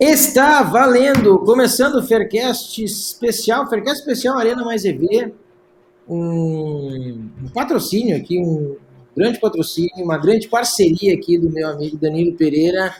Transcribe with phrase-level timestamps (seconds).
[0.00, 1.40] Está valendo!
[1.40, 5.34] Começando o Faircast especial, Faircast especial Arena Mais EV,
[6.08, 8.76] um, um, patrocínio aqui, um
[9.14, 12.96] grande patrocínio, uma grande parceria aqui do meu amigo Danilo Pereira,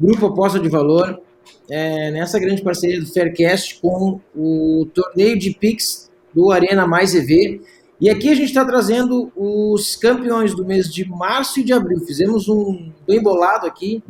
[0.00, 1.20] Grupo Aposta de Valor,
[1.68, 7.60] é, nessa grande parceria do Faircast com o torneio de Pix do Arena Mais EV.
[8.00, 12.00] E aqui a gente está trazendo os campeões do mês de março e de abril.
[12.00, 14.02] Fizemos um bem bolado aqui,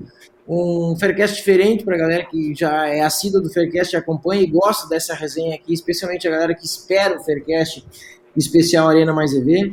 [0.46, 4.88] um Faircast diferente para a galera que já é assídua do Faircast, acompanha e gosta
[4.88, 7.86] dessa resenha aqui, especialmente a galera que espera o Faircast
[8.36, 9.72] especial Arena Mais EV.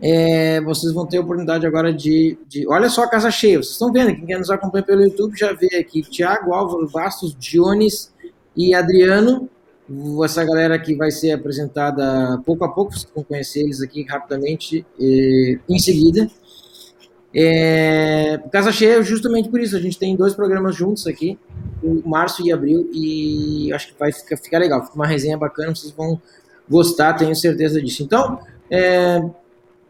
[0.00, 3.72] É, vocês vão ter a oportunidade agora de, de, Olha só a casa cheia, vocês
[3.72, 8.12] estão vendo, quem nos acompanha pelo YouTube já vê aqui Thiago, Álvaro, Bastos, Dionis
[8.54, 9.48] e Adriano.
[10.24, 14.84] Essa galera que vai ser apresentada pouco a pouco, vocês vão conhecer eles aqui rapidamente
[14.98, 16.28] em seguida.
[17.38, 21.38] É, casa cheia justamente por isso, a gente tem dois programas juntos aqui,
[22.02, 25.92] março e abril, e acho que vai ficar, ficar legal, fica uma resenha bacana, vocês
[25.92, 26.18] vão
[26.66, 28.02] gostar, tenho certeza disso.
[28.02, 29.22] Então, é,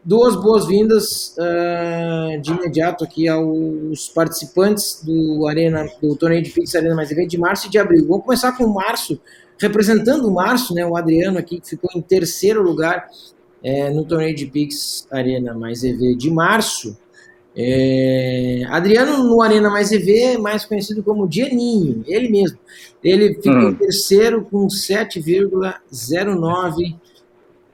[0.05, 6.97] duas boas-vindas uh, de imediato aqui aos participantes do Arena, do torneio de Pix Arena
[6.97, 8.07] Mais Evento de março e de abril.
[8.09, 9.21] Vamos começar com março,
[9.57, 13.09] representando o março, né, o Adriano aqui, que ficou em terceiro lugar
[13.63, 16.97] é, no torneio de Pix Arena Mais EV de março.
[17.59, 22.59] É, Adriano no Arena Mais EV, mais conhecido como Dianinho, ele mesmo.
[23.03, 23.71] Ele ficou hum.
[23.71, 26.95] em terceiro com 7,09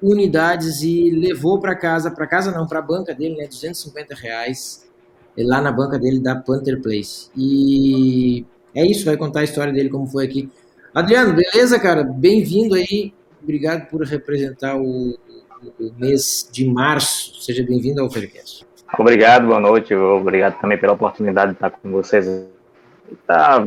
[0.00, 4.88] unidades e levou para casa, para casa não, para a banca dele, né, 250 reais,
[5.36, 7.28] lá na banca dele da Panther Place.
[7.36, 10.48] E é isso, vai contar a história dele, como foi aqui.
[10.94, 12.04] Adriano, beleza, cara?
[12.04, 13.12] Bem-vindo aí.
[13.42, 15.18] Obrigado por representar o,
[15.80, 17.42] o mês de março.
[17.42, 18.66] Seja bem-vindo ao Faircast.
[18.98, 19.94] Obrigado, boa noite.
[19.94, 22.46] Obrigado também pela oportunidade de estar com vocês.
[23.26, 23.66] Tá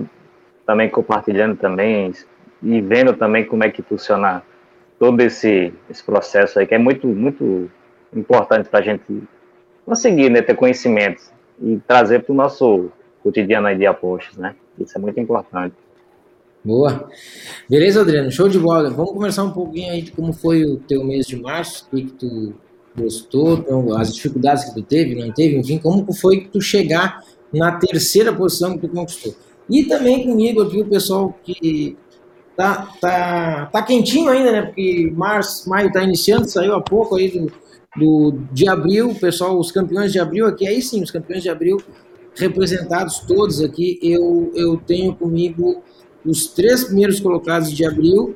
[0.65, 2.11] também compartilhando também
[2.61, 4.43] e vendo também como é que funciona
[4.99, 7.69] todo esse, esse processo aí, que é muito, muito
[8.15, 9.23] importante para a gente
[9.85, 11.21] conseguir né, ter conhecimento
[11.61, 12.91] e trazer para o nosso
[13.21, 14.55] cotidiano aí de apostas, né?
[14.79, 15.75] Isso é muito importante.
[16.63, 17.07] Boa.
[17.69, 18.31] Beleza, Adriano?
[18.31, 18.89] Show de bola.
[18.89, 22.05] Vamos conversar um pouquinho aí de como foi o teu mês de março, o que,
[22.05, 22.55] que tu
[22.97, 27.21] gostou, então, as dificuldades que tu teve, não teve, enfim, como foi que tu chegar
[27.53, 29.35] na terceira posição que tu conquistou.
[29.69, 31.97] E também comigo aqui o pessoal que
[32.55, 34.61] tá, tá, tá quentinho ainda, né?
[34.63, 37.51] Porque março, maio tá iniciando, saiu há pouco aí do,
[37.97, 41.49] do, de abril, o pessoal, os campeões de abril aqui, aí sim, os campeões de
[41.49, 41.77] abril
[42.35, 45.81] representados todos aqui, eu, eu tenho comigo
[46.25, 48.35] os três primeiros colocados de abril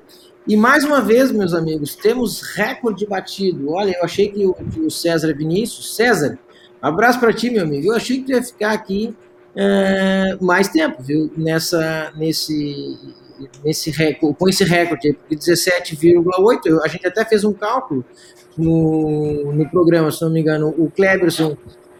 [0.49, 3.69] e mais uma vez, meus amigos, temos recorde batido.
[3.69, 6.39] Olha, eu achei que o, que o César Vinícius, César,
[6.81, 7.91] abraço para ti, meu amigo.
[7.91, 9.15] Eu achei que tu ia ficar aqui
[9.55, 11.31] é, mais tempo, viu?
[11.37, 12.97] Nessa, nesse,
[13.63, 16.79] nesse recorde, com esse recorde, porque 17,8.
[16.83, 18.03] A gente até fez um cálculo
[18.57, 20.73] no, no programa, se não me engano.
[20.79, 21.55] O Kleberson,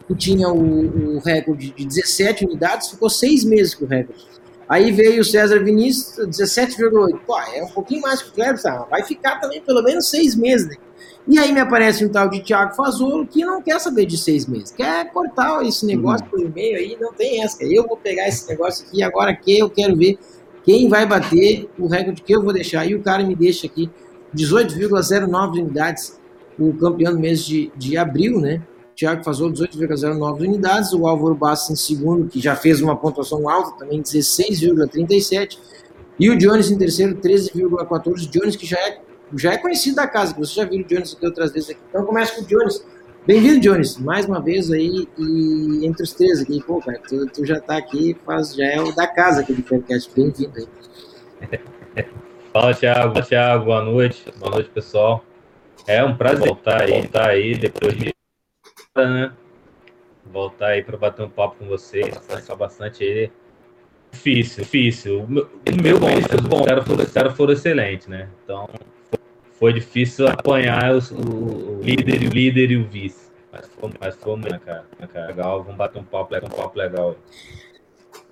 [0.08, 4.26] que tinha o, o recorde de 17 unidades, ficou seis meses com o recorde.
[4.70, 7.18] Aí veio o César Vinícius, 17,8.
[7.26, 8.86] Pô, é um pouquinho mais que o Cleber, tá?
[8.88, 10.76] vai ficar também pelo menos seis meses, né?
[11.26, 14.46] E aí me aparece um tal de Thiago Fazolo que não quer saber de seis
[14.46, 16.30] meses, quer cortar esse negócio uhum.
[16.30, 17.64] por e-mail aí, não tem essa.
[17.64, 20.16] Eu vou pegar esse negócio aqui, agora que eu quero ver
[20.62, 22.86] quem vai bater o recorde que eu vou deixar.
[22.86, 23.90] E o cara me deixa aqui
[24.32, 26.20] 18,09 unidades,
[26.56, 28.62] o campeão do mês de, de abril, né?
[29.00, 30.92] Thiago Fazol, 18,09 unidades.
[30.92, 35.58] O Álvaro Bastos em segundo, que já fez uma pontuação alta, também 16,37.
[36.18, 38.28] E o Jones em terceiro, 13,14.
[38.28, 39.00] Jones, que já é,
[39.38, 41.80] já é conhecido da casa, que você já viu o Jones aqui outras vezes aqui.
[41.88, 42.84] Então começa com o Jones.
[43.26, 47.46] Bem-vindo, Jones, mais uma vez aí, e entre os três aqui, pô, cara, tu, tu
[47.46, 51.58] já tá aqui, faz, já é o da casa aqui do podcast, bem-vindo aí.
[52.52, 55.24] Fala, Thiago, Fala, Thiago, boa noite, boa noite, pessoal.
[55.86, 58.10] É um prazer voltar aí, voltar aí depois de
[58.96, 59.32] né?
[60.26, 63.30] Voltar aí para bater um papo com vocês, passar bastante aí.
[64.12, 65.22] Difícil, difícil.
[65.22, 68.28] O meu, o meu bom, os bom, caras foram, cara foram excelentes, né?
[68.44, 68.68] Então
[69.52, 73.30] foi difícil apanhar os, o, o, líder, o líder e o vice.
[73.52, 75.26] Mas foi, mas foi né, cara, cara.
[75.28, 77.16] Legal, vamos bater um papo, um papo legal.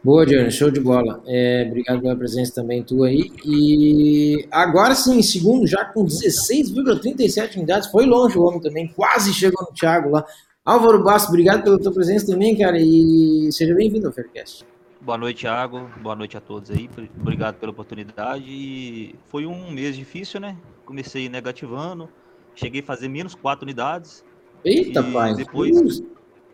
[0.02, 1.22] Boa, Johnny, show de bola.
[1.26, 3.31] É, obrigado pela presença também tua aí.
[3.44, 9.64] E agora sim, segundo, já com 16,37 unidades, foi longe o homem também, quase chegou
[9.69, 10.25] no Thiago lá.
[10.69, 14.67] Álvaro Bastos, obrigado pela tua presença também, cara, e seja bem-vindo ao Faircast.
[15.00, 15.88] Boa noite, Thiago.
[16.03, 16.91] Boa noite a todos aí.
[17.19, 18.44] Obrigado pela oportunidade.
[18.47, 20.59] E foi um mês difícil, né?
[20.85, 22.06] Comecei negativando,
[22.55, 24.23] cheguei a fazer menos 4 unidades.
[24.62, 25.35] Eita, e pai.
[25.35, 26.03] Depois.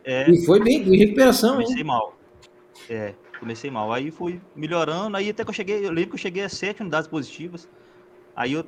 [0.04, 1.84] É, e foi bem, em recuperação, comecei hein?
[1.84, 2.16] mal.
[2.88, 3.92] É, comecei mal.
[3.92, 6.82] Aí fui melhorando, aí até que eu cheguei, eu lembro que eu cheguei a 7
[6.82, 7.68] unidades positivas.
[8.36, 8.64] Aí eu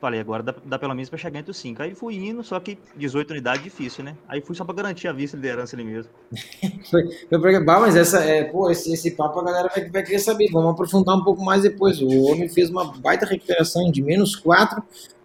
[0.00, 1.82] falei, agora dá, dá pelo menos pra chegar entre os 5.
[1.82, 4.16] Aí fui indo, só que 18 unidades difícil, né?
[4.28, 6.10] Aí fui só pra garantir a vice-liderança ali mesmo.
[6.90, 7.60] Foi, pra...
[7.60, 10.50] bah, mas essa, é, pô, esse, esse papo a galera vai, vai querer saber.
[10.52, 12.00] Vamos aprofundar um pouco mais depois.
[12.00, 14.82] O homem fez uma baita recuperação de menos 4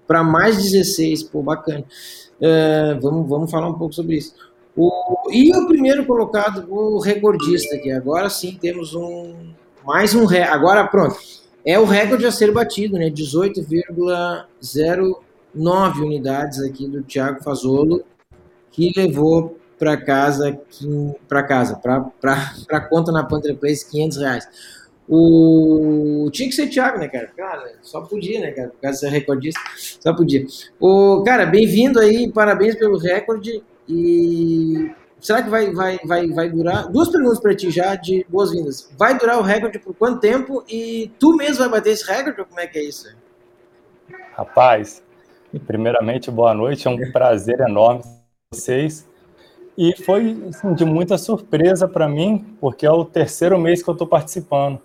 [0.07, 1.23] para mais 16.
[1.23, 1.85] Pô, bacana.
[2.39, 4.33] Uh, vamos, vamos falar um pouco sobre isso.
[4.75, 9.53] O, e o primeiro colocado, o recordista, que agora sim temos um
[9.85, 10.43] mais um ré.
[10.43, 11.17] Agora pronto,
[11.65, 13.09] é o recorde a ser batido, né?
[13.09, 18.03] 18,09 unidades aqui do Thiago Fazolo,
[18.71, 20.57] que levou para casa
[21.27, 24.47] para casa, para conta na Panther Place 500 reais.
[25.09, 26.29] O...
[26.31, 27.31] Tinha que ser Thiago, né, cara?
[27.35, 28.69] Cara, só podia, né, cara?
[28.69, 30.45] Por causa ser recordista, só podia.
[30.79, 31.23] O...
[31.23, 33.63] Cara, bem-vindo aí, parabéns pelo recorde.
[33.89, 36.91] E será que vai, vai, vai, vai durar?
[36.91, 38.91] Duas perguntas para ti já de boas-vindas.
[38.97, 40.63] Vai durar o recorde por quanto tempo?
[40.67, 43.07] E tu mesmo vai bater esse recorde ou como é que é isso?
[44.33, 45.03] Rapaz,
[45.67, 46.87] primeiramente, boa noite.
[46.87, 48.03] É um prazer enorme
[48.51, 49.07] vocês.
[49.77, 53.93] E foi assim, de muita surpresa para mim, porque é o terceiro mês que eu
[53.93, 54.81] estou participando.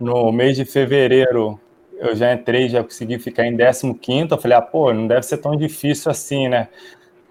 [0.00, 1.60] No mês de fevereiro,
[1.96, 4.28] eu já entrei, já consegui ficar em 15.
[4.30, 6.68] Eu falei, ah, pô, não deve ser tão difícil assim, né?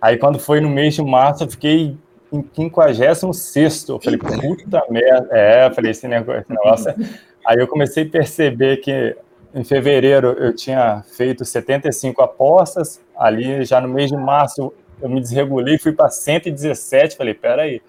[0.01, 1.95] Aí quando foi no mês de março, eu fiquei
[2.31, 3.87] em 56.
[3.89, 5.27] Eu falei, puta merda.
[5.31, 6.41] É, eu falei, esse negócio.
[6.41, 6.95] Esse negócio é...
[7.45, 9.15] Aí eu comecei a perceber que
[9.53, 13.01] em fevereiro eu tinha feito 75 apostas.
[13.17, 14.71] Ali já no mês de março
[15.01, 17.17] eu me desregulei, fui para 117.
[17.17, 17.81] Falei, peraí,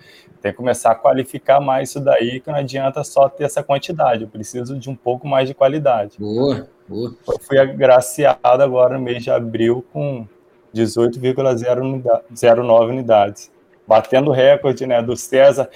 [0.42, 4.22] tem que começar a qualificar mais isso daí, que não adianta só ter essa quantidade,
[4.24, 6.16] eu preciso de um pouco mais de qualidade.
[6.18, 7.14] Boa, boa.
[7.28, 10.26] Eu fui agraciado agora no mês de abril com
[10.74, 13.50] 18,09 unidades,
[13.86, 15.68] batendo o recorde né, do César.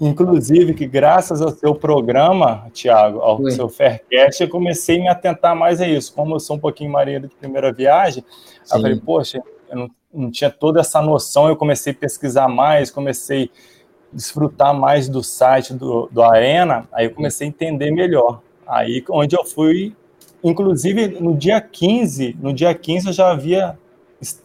[0.00, 3.50] Inclusive, que graças ao seu programa, Tiago, ao Oi.
[3.50, 6.14] seu Faircast, eu comecei a me atentar mais a isso.
[6.14, 8.24] Como eu sou um pouquinho marinheiro de primeira viagem,
[8.64, 8.76] Sim.
[8.76, 12.90] eu falei, poxa, eu não, não tinha toda essa noção, eu comecei a pesquisar mais,
[12.90, 18.40] comecei a desfrutar mais do site do, do Arena, aí eu comecei a entender melhor.
[18.66, 19.94] Aí onde eu fui,
[20.42, 23.78] inclusive no dia 15, no dia 15 eu já havia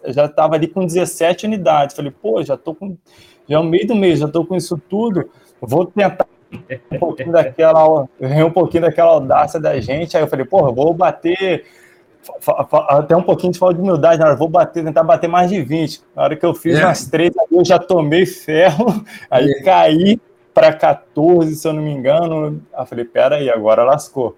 [0.07, 1.95] já estava ali com 17 unidades.
[1.95, 2.97] Falei, pô, já tô com
[3.47, 5.29] já é o meio do mês, já estou com isso tudo.
[5.61, 6.27] Vou tentar
[6.91, 10.17] um pouquinho daquela, um pouquinho daquela audácia da gente.
[10.17, 11.65] Aí eu falei, porra, vou bater
[12.89, 15.61] até um pouquinho de falta de humildade, na hora, vou bater, tentar bater mais de
[15.61, 16.01] 20.
[16.15, 16.83] Na hora que eu fiz é.
[16.83, 19.61] umas três, eu já tomei ferro, aí é.
[19.61, 20.19] caí
[20.51, 22.61] para 14, se eu não me engano.
[22.73, 24.35] Aí eu falei, pera aí, agora lascou.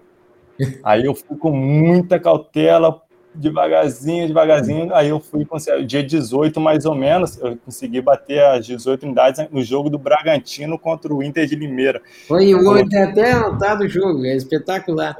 [0.82, 3.00] Aí eu fui com muita cautela,
[3.34, 4.94] devagarzinho, devagarzinho.
[4.94, 5.46] Aí eu fui,
[5.86, 10.78] dia 18 mais ou menos, eu consegui bater as 18 unidades no jogo do Bragantino
[10.78, 12.00] contra o Inter de Limeira.
[12.26, 15.16] Foi, o homem tem até anotado o jogo, é espetacular.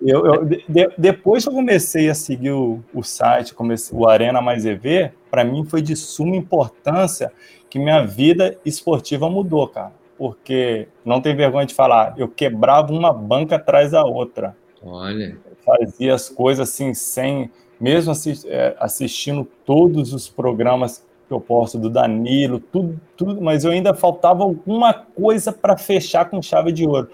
[0.00, 4.40] Eu, eu de, depois que eu comecei a seguir o, o site, comecei, o Arena
[4.40, 7.32] Mais EV, para mim foi de suma importância
[7.68, 9.92] que minha vida esportiva mudou, cara.
[10.16, 14.56] Porque, não tem vergonha de falar, eu quebrava uma banca atrás da outra.
[14.82, 15.36] Olha.
[15.68, 17.50] Fazia as coisas assim, sem.
[17.80, 18.12] Mesmo
[18.46, 23.94] é, assistindo todos os programas que eu posto do Danilo, tudo, tudo, mas eu ainda
[23.94, 27.08] faltava alguma coisa para fechar com chave de ouro.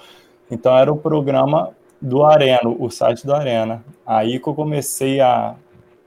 [0.51, 3.85] Então era o programa do Arena, o site do Arena.
[4.07, 5.57] Aí que eu comecei a,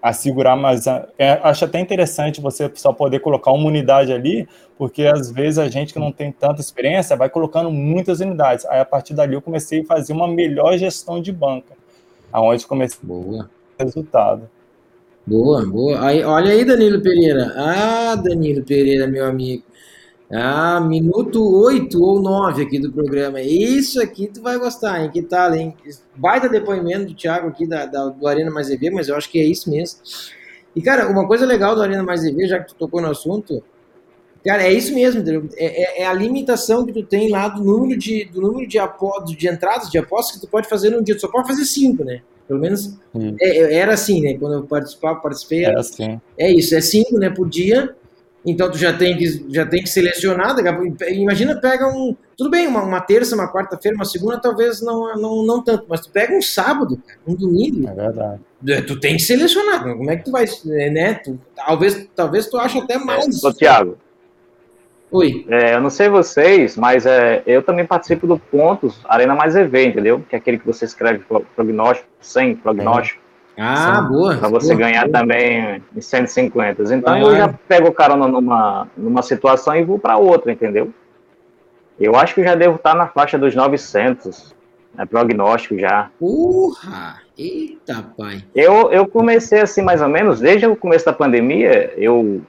[0.02, 5.06] a segurar, mas é, acho até interessante você só poder colocar uma unidade ali, porque
[5.06, 8.66] às vezes a gente que não tem tanta experiência vai colocando muitas unidades.
[8.68, 11.76] Aí a partir dali eu comecei a fazer uma melhor gestão de banca,
[12.38, 14.48] aonde comecei boa resultado.
[15.26, 16.06] Boa, boa.
[16.06, 17.54] Aí, olha aí, Danilo Pereira.
[17.56, 19.64] Ah, Danilo Pereira, meu amigo.
[20.32, 23.42] Ah, minuto 8 ou 9 aqui do programa.
[23.42, 25.10] Isso aqui tu vai gostar, hein?
[25.12, 25.76] Que tal, hein?
[26.16, 29.40] Baita depoimento do Thiago aqui da, da, do Arena Mais EV, mas eu acho que
[29.40, 30.00] é isso mesmo.
[30.76, 33.64] E, cara, uma coisa legal do Arena Mais EV, já que tu tocou no assunto,
[34.48, 35.22] cara, é isso mesmo,
[35.56, 38.80] é, é, é, a limitação que tu tem lá do número de, do número de,
[39.36, 41.16] de entradas de apostas que tu pode fazer num dia.
[41.16, 42.22] Tu só pode fazer cinco, né?
[42.48, 42.98] Pelo menos
[43.42, 44.38] é, é, era assim, né?
[44.38, 45.66] Quando eu participava, participei.
[45.66, 46.20] Era assim.
[46.38, 47.94] É isso, é cinco, né, por dia.
[48.46, 50.56] Então tu já tem que, já tem que selecionar.
[51.10, 52.16] Imagina, pega um.
[52.38, 56.00] Tudo bem, uma, uma terça, uma quarta-feira, uma segunda, talvez não, não, não tanto, mas
[56.02, 57.90] tu pega um sábado, um domingo.
[57.90, 58.42] É verdade.
[58.70, 59.84] É, tu tem que selecionar.
[59.84, 60.46] Como é que tu vai.
[60.64, 61.16] Né?
[61.16, 63.44] Tu, talvez, talvez tu ache até mais.
[63.44, 63.98] Ô, Thiago.
[65.12, 65.46] Oi.
[65.50, 69.86] É, eu não sei vocês, mas é, eu também participo do Pontos Arena Mais EV,
[69.88, 70.22] entendeu?
[70.28, 71.24] Que é aquele que você escreve
[71.56, 73.22] prognóstico, sem prognóstico.
[73.58, 74.10] Ah, Sim.
[74.14, 74.38] boa.
[74.38, 75.12] Para você boa, ganhar boa.
[75.20, 76.94] também em 150.
[76.94, 77.20] Então Ah.
[77.22, 80.94] eu já pego o carona numa, numa situação e vou para outra, entendeu?
[82.00, 84.56] Eu acho que eu já devo estar na faixa dos 900.
[85.00, 86.10] É prognóstico já.
[86.20, 87.22] Porra!
[87.38, 88.44] Eita, pai.
[88.54, 92.42] Eu, eu comecei assim, mais ou menos, desde o começo da pandemia, eu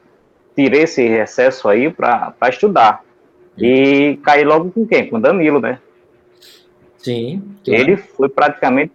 [0.58, 3.04] tirei esse recesso aí para estudar.
[3.56, 5.08] E caí logo com quem?
[5.08, 5.78] Com o Danilo, né?
[6.96, 7.40] Sim.
[7.64, 8.92] Ele foi praticamente,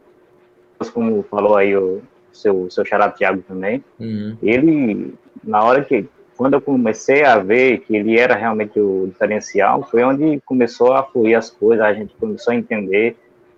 [0.93, 2.01] como falou aí o
[2.34, 4.36] seu, seu xará Thiago também, Uhum.
[4.43, 6.05] ele, na hora que,
[6.36, 11.03] quando eu comecei a ver que ele era realmente o diferencial, foi onde começou a
[11.03, 13.15] fluir as coisas, a gente começou a entender,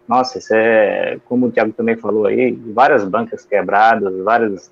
[0.07, 4.71] nossa, isso é, como o Thiago também falou aí, várias bancas quebradas, várias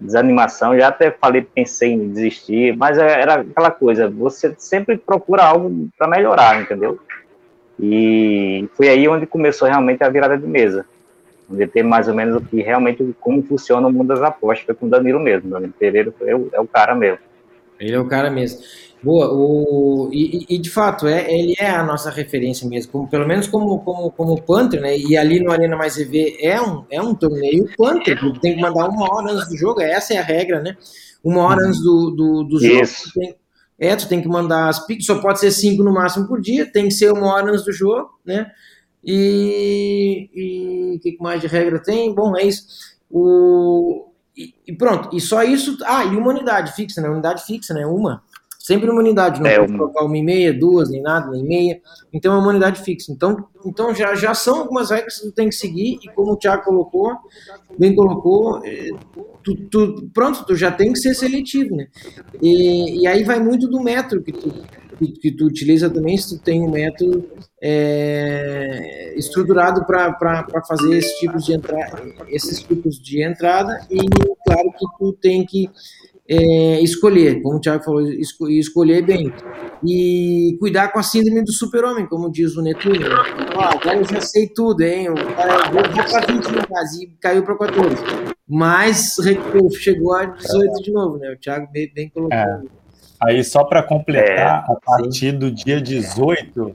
[0.00, 5.42] desanimação, já até falei, pensei em desistir, mas é, era aquela coisa, você sempre procura
[5.44, 6.98] algo para melhorar, entendeu?
[7.78, 10.84] E foi aí onde começou realmente a virada de mesa,
[11.50, 14.74] onde tem mais ou menos o que realmente, como funciona o mundo das apostas, foi
[14.74, 17.18] com o Danilo mesmo, Danilo Pereira foi o- é o cara mesmo.
[17.78, 18.60] Ele é o cara mesmo.
[19.02, 23.26] Boa, o, e, e- de fato, é, ele é a nossa referência mesmo, como, pelo
[23.26, 24.94] menos como, como, como Panther, né?
[24.98, 28.60] E ali no Arena Mais EV é um, é um torneio Panther, porque tem que
[28.60, 30.76] mandar uma hora antes do jogo, essa é a regra, né?
[31.24, 32.82] Uma hora antes do, do, do jogo.
[32.82, 33.10] Isso.
[33.14, 33.34] tu tem-
[33.78, 36.70] é, tu tem que mandar as piques, só pode ser cinco no máximo por dia,
[36.70, 38.50] tem que ser uma hora antes do jogo, né?
[39.02, 42.14] E o que que mais de regra tem?
[42.14, 42.66] Bom, é isso.
[43.10, 45.76] O, e, e pronto, e só isso.
[45.84, 47.08] Ah, e uma unidade fixa, né?
[47.08, 47.86] Unidade fixa, né?
[47.86, 48.22] Uma.
[48.70, 49.78] Sempre uma unidade, não É, pode uma.
[49.78, 51.80] colocar uma e meia, duas, nem nada, nem meia.
[52.12, 53.10] Então é uma unidade fixa.
[53.10, 53.36] Então,
[53.66, 56.62] então já, já são algumas regras que tu tem que seguir, e como o Thiago
[56.62, 57.10] colocou,
[57.76, 58.90] bem colocou, eh,
[59.42, 61.88] tu, tu- pronto, tu já tem que ser seletivo, né?
[62.40, 64.52] E, e aí vai muito do método que tu,
[64.98, 67.26] que, que tu utiliza também, se tu tem um método
[67.62, 73.98] é, estruturado para fazer esses tipos de entrada, esses tipos de entrada, e
[74.46, 75.68] claro que tu tem que
[76.30, 79.32] é, escolher, como o Thiago falou, esco- escolher bem.
[79.84, 83.00] E cuidar com a síndrome do super-homem, como diz o Netuno.
[83.56, 85.10] Ó, agora eu já sei tudo, hein?
[85.10, 87.96] O cara vou para 20 no caso e caiu para 14.
[88.48, 89.16] Mas
[89.78, 91.32] chegou a 18 de novo, né?
[91.32, 92.36] O Thiago bem, bem colocou.
[92.36, 92.60] É.
[93.22, 96.74] Aí, só para completar, a partir do dia 18,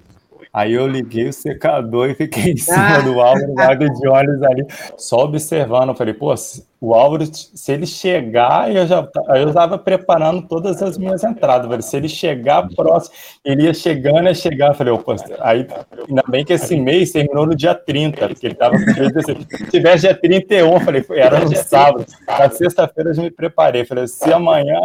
[0.55, 3.01] aí eu liguei o secador e fiquei em cima Ah.
[3.01, 4.65] do Álvaro Magno de Olhos ali,
[4.97, 5.89] só observando.
[5.89, 6.33] Eu falei, pô,
[6.79, 11.65] o Álvaro, se ele chegar, eu já eu estava preparando todas as minhas entradas.
[11.67, 14.69] Falei, se ele chegar próximo, ele ia chegando, ia chegar.
[14.69, 15.67] Eu falei, opa, aí,
[16.07, 19.37] ainda bem que esse mês terminou no dia 30, porque ele estava com dia 16.
[19.49, 22.05] Se tivesse dia 31, eu falei, era no sábado.
[22.27, 23.83] Na sexta-feira eu já me preparei.
[23.83, 24.79] Falei, se amanhã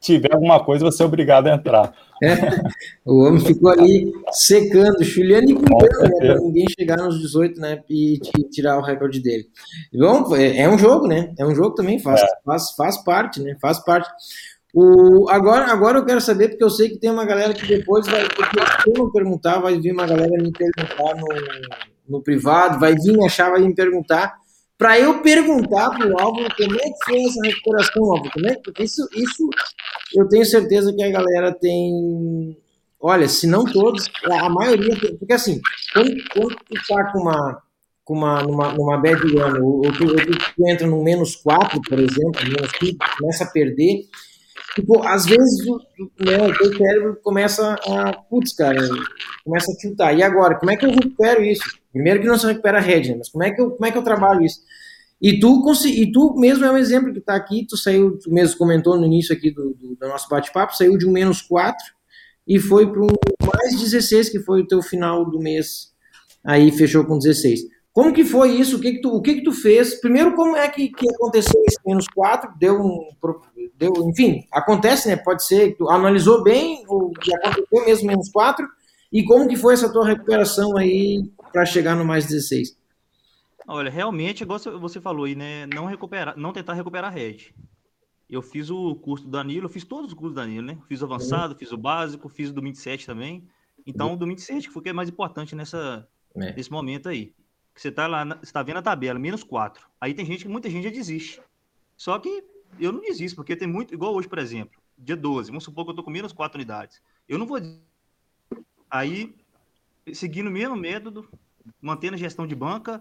[0.00, 1.92] tiver alguma coisa, você é obrigado a entrar.
[3.04, 7.82] O homem ficou ali secando, chulhando e cuidando, né, para ninguém chegar nos 18, né,
[7.88, 9.46] e t- tirar o recorde dele.
[9.92, 11.32] Bom, é, é um jogo, né?
[11.38, 13.56] É um jogo também, faz, faz, faz parte, né?
[13.60, 14.08] Faz parte.
[14.74, 18.06] O, agora, agora eu quero saber, porque eu sei que tem uma galera que depois
[18.06, 21.26] vai, porque se eu não perguntar, vai vir uma galera me perguntar no,
[22.08, 24.34] no privado, vai vir me achar, vai me perguntar,
[24.76, 28.82] para eu perguntar pro Álvaro como é que foi essa recuperação, Álvaro, como é que,
[28.84, 29.48] isso, isso
[30.14, 32.56] eu tenho certeza que a galera tem.
[33.00, 35.16] Olha, se não todos, a maioria tem.
[35.16, 35.60] Porque assim,
[35.92, 37.62] quando, quando tu tá com uma.
[38.04, 41.78] Com uma, numa, numa bad run, ou, ou tu, ou tu, entra no menos 4,
[41.82, 44.00] por exemplo, menos 5, começa a perder,
[44.74, 45.66] tipo, às vezes
[46.18, 48.14] né, o teu cérebro começa a.
[48.14, 48.80] Putz, cara,
[49.44, 50.16] começa a tiltar.
[50.16, 51.64] E agora, como é que eu recupero isso?
[51.92, 53.16] Primeiro que não se recupera a rede, né?
[53.18, 54.60] Mas como é que eu, como é que eu trabalho isso?
[55.20, 58.56] E tu, e tu mesmo é um exemplo que está aqui, tu saiu, tu mesmo
[58.56, 61.76] comentou no início aqui do, do, do nosso bate-papo, saiu de um menos 4
[62.46, 63.08] e foi para um
[63.42, 65.92] mais 16, que foi o teu final do mês,
[66.44, 67.62] aí fechou com 16.
[67.92, 68.76] Como que foi isso?
[68.76, 70.00] O que que tu, o que que tu fez?
[70.00, 72.52] Primeiro, como é que, que aconteceu esse menos 4?
[72.56, 73.08] Deu um,
[73.76, 75.16] deu, enfim, acontece, né?
[75.16, 78.64] Pode ser que tu analisou bem o que aconteceu mesmo menos 4
[79.12, 82.77] e como que foi essa tua recuperação aí para chegar no mais 16?
[83.68, 85.66] Olha, realmente, igual você- falou aí, né?
[85.66, 87.54] Não, recuperar, não tentar recuperar a rede.
[88.28, 90.78] Eu fiz o curso do Danilo, eu fiz todos os cursos do Danilo, né?
[90.88, 93.46] Fiz o avançado, fiz o básico, fiz o do 27 também.
[93.86, 96.52] Então, o do 27 que foi o que é mais importante nessa, É.
[96.54, 97.34] nesse momento aí.
[97.74, 99.86] Que você tá lá, você tá vendo a tabela, menos 4.
[100.00, 101.40] Aí tem gente, muita gente já desiste.
[101.96, 102.42] Só que
[102.80, 104.78] eu não desisto, porque tem muito, igual hoje, por exemplo.
[105.00, 105.50] dia 12.
[105.50, 107.00] Vamos supor que eu tô com menos 4 unidades.
[107.28, 107.58] Eu não vou.
[108.90, 109.34] Aí,
[110.12, 111.28] seguindo o mesmo método,
[111.80, 113.00] mantendo a gestão de banca,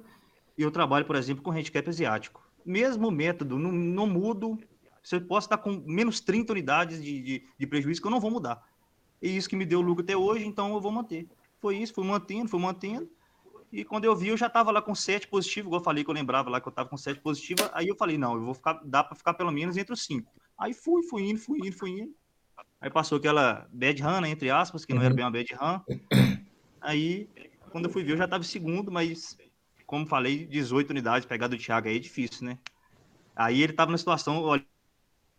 [0.64, 2.44] eu trabalho, por exemplo, com handicap asiático.
[2.66, 4.58] Mesmo método, não, não mudo.
[5.02, 8.32] Você pode estar com menos 30 unidades de, de, de prejuízo que eu não vou
[8.32, 8.62] mudar.
[9.22, 11.28] E isso que me deu lucro até hoje, então eu vou manter.
[11.60, 13.10] Foi isso, fui mantendo, fui mantendo.
[13.72, 16.10] E quando eu vi, eu já estava lá com 7 positivo, igual eu falei que
[16.10, 17.70] eu lembrava lá que eu estava com 7 positivo.
[17.74, 20.32] Aí eu falei, não, eu vou ficar, dá para ficar pelo menos entre os 5.
[20.58, 22.16] Aí fui, fui indo, fui indo, fui indo.
[22.80, 25.16] Aí passou aquela bad run, né, entre aspas, que não era uhum.
[25.16, 25.80] bem uma bad run.
[26.82, 27.28] Aí,
[27.72, 29.38] quando eu fui ver, eu já estava segundo, mas,
[29.88, 32.58] como falei, 18 unidades, pegar do Thiago aí é difícil, né?
[33.34, 34.64] Aí ele estava na situação, olha,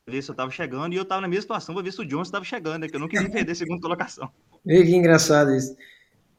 [0.07, 2.05] ver se eu estava chegando, e eu estava na mesma situação, vou ver se o
[2.05, 4.29] Jones estava chegando, né, que eu não queria perder a segunda colocação.
[4.67, 5.77] E que engraçado isso.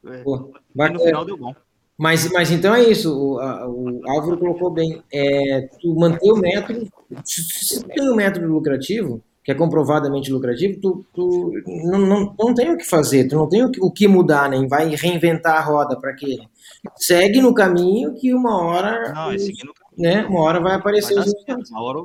[0.04, 0.22] É.
[0.22, 1.54] Pô, no final deu bom.
[1.96, 5.02] Mas, mas então é isso, o, a, o Álvaro colocou bem.
[5.12, 6.86] É, tu manter o método,
[7.24, 12.54] se, se tem um método lucrativo, que é comprovadamente lucrativo, tu, tu não, não, não
[12.54, 14.68] tem o que fazer, tu não tem o que, o que mudar, nem né?
[14.68, 16.38] vai reinventar a roda para quê?
[16.96, 19.12] Segue no caminho que uma hora.
[19.12, 19.36] Não, é
[19.96, 21.70] né, uma hora vai aparecer vai os resultados.
[21.70, 21.98] Uma hora...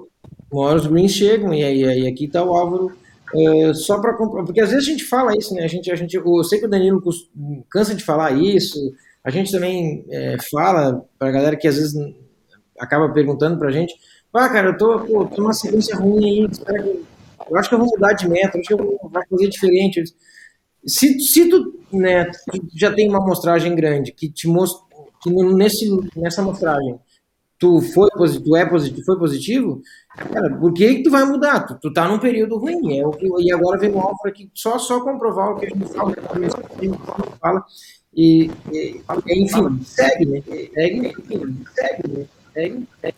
[0.51, 2.91] uma hora os greens chegam, e aí, aí aqui está o Álvaro.
[3.33, 5.63] É, só para porque às vezes a gente fala isso, né?
[5.63, 7.01] A gente, a gente, eu sei que o Danilo
[7.69, 8.79] cansa de falar isso,
[9.23, 11.95] a gente também é, fala para a galera que às vezes
[12.79, 13.93] acaba perguntando para a gente,
[14.33, 17.03] ah, cara, eu tô, pô, tô numa sequência ruim aí,
[17.49, 20.03] eu acho que eu vou mudar de meta, acho que eu vou fazer diferente.
[20.85, 22.29] Se, se tu, né,
[22.75, 24.85] já tem uma amostragem grande que te mostra
[25.21, 26.99] que nesse, nessa amostragem
[27.57, 29.81] tu foi positivo, é positivo, foi positivo,
[30.15, 31.61] cara, por que, que tu vai mudar?
[31.61, 34.49] Tu, tu tá num período ruim, é o que, e agora vem o Alfa aqui
[34.53, 36.97] só, só comprovar o que a gente fala, a gente
[37.39, 37.65] fala
[38.15, 40.43] e, e, enfim, segue, né?
[40.73, 42.25] Segue, enfim, segue, né?
[42.53, 43.17] Segue, segue.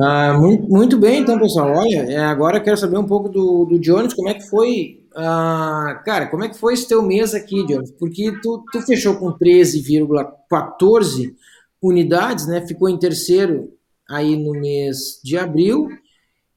[0.00, 1.72] Ah, muito, muito bem, então, pessoal.
[1.76, 5.03] Olha, é, agora quero saber um pouco do, do Jones, como é que foi.
[5.16, 7.92] Ah, cara, como é que foi esse teu mês aqui, Jones?
[7.92, 11.34] Porque tu, tu fechou com 13,14
[11.80, 12.66] unidades, né?
[12.66, 13.72] Ficou em terceiro
[14.08, 15.88] aí no mês de abril.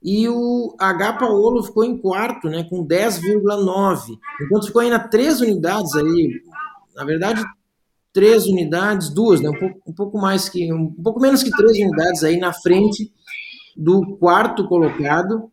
[0.02, 1.14] E o H.
[1.14, 2.64] Paolo ficou em quarto, né?
[2.70, 4.18] Com 10,9.
[4.42, 6.42] Então ficou ainda três unidades aí
[6.98, 7.44] na verdade,
[8.12, 9.50] três unidades, duas, né?
[9.50, 13.12] Um pouco, um pouco mais que, um pouco menos que três unidades aí na frente
[13.76, 15.52] do quarto colocado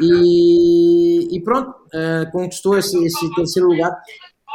[0.00, 3.94] e, e pronto, é, conquistou esse, esse, terceiro lugar.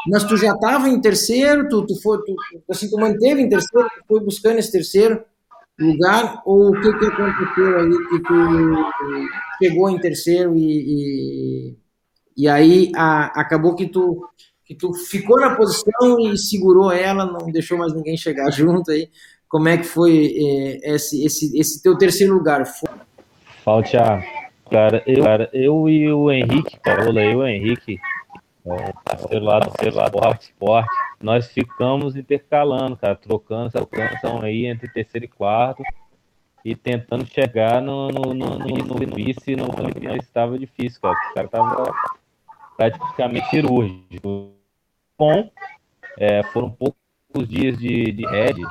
[0.10, 2.36] Mas tu já estava em terceiro, tu, tu, foi, tu,
[2.70, 5.24] assim, tu manteve em terceiro, tu foi buscando esse terceiro
[5.80, 8.34] lugar, ou o que, que aconteceu aí que tu
[9.62, 11.78] chegou em terceiro e, e,
[12.38, 14.28] e aí a, acabou que tu
[14.66, 19.10] que tu ficou na posição e segurou ela, não deixou mais ninguém chegar junto aí.
[19.48, 22.66] Como é que foi é, esse, esse, esse teu terceiro lugar?
[23.64, 24.37] Fala, Thiago.
[24.70, 28.00] Cara, eu, cara, eu e o Henrique, Paola, eu e o Henrique,
[28.66, 30.90] é, lado, seu lado, forte, forte,
[31.22, 35.82] nós ficamos intercalando, cara, trocando essa canção aí entre terceiro e quarto
[36.66, 41.16] e tentando chegar no, no, no, no, no vice, no, no, estava difícil, cara.
[41.32, 41.94] O cara tava
[42.76, 44.52] praticamente cirúrgico
[45.18, 45.50] bom.
[46.20, 48.62] É, foram poucos dias de, de head,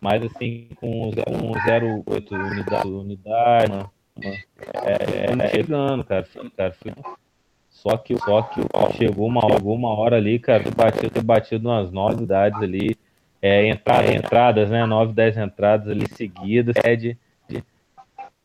[0.00, 3.90] mas assim, com 0,8 unidade, unidade?
[4.22, 6.26] É, é, chegando, cara.
[6.56, 6.74] cara
[7.70, 8.60] só que, só que
[8.96, 12.96] chegou uma, chegou uma hora ali, cara, eu bati, eu batido umas nove unidades ali,
[13.40, 14.84] é, entrada, entradas, né?
[14.84, 17.16] Nove, dez entradas ali seguidas, head.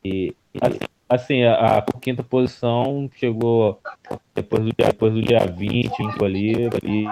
[0.03, 0.33] E,
[1.09, 3.81] assim, a, a, quinta posição chegou
[4.33, 5.91] depois do, depois do dia 20
[6.23, 7.07] ali, ali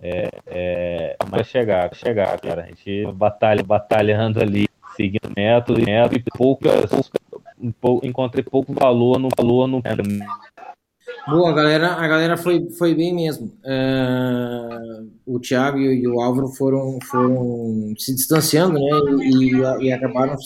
[0.00, 6.22] é, é, chegar, chegar, cara, a gente batalha, batalhando ali, seguindo método e método, e
[6.36, 6.90] poucas,
[7.80, 9.82] pouca, encontrei pouco valor no valor no
[11.26, 13.52] Boa, galera, a galera foi, foi bem mesmo.
[13.64, 14.68] É,
[15.24, 18.90] o Thiago e, o Álvaro foram, foram se distanciando, né,
[19.22, 20.36] e, e acabaram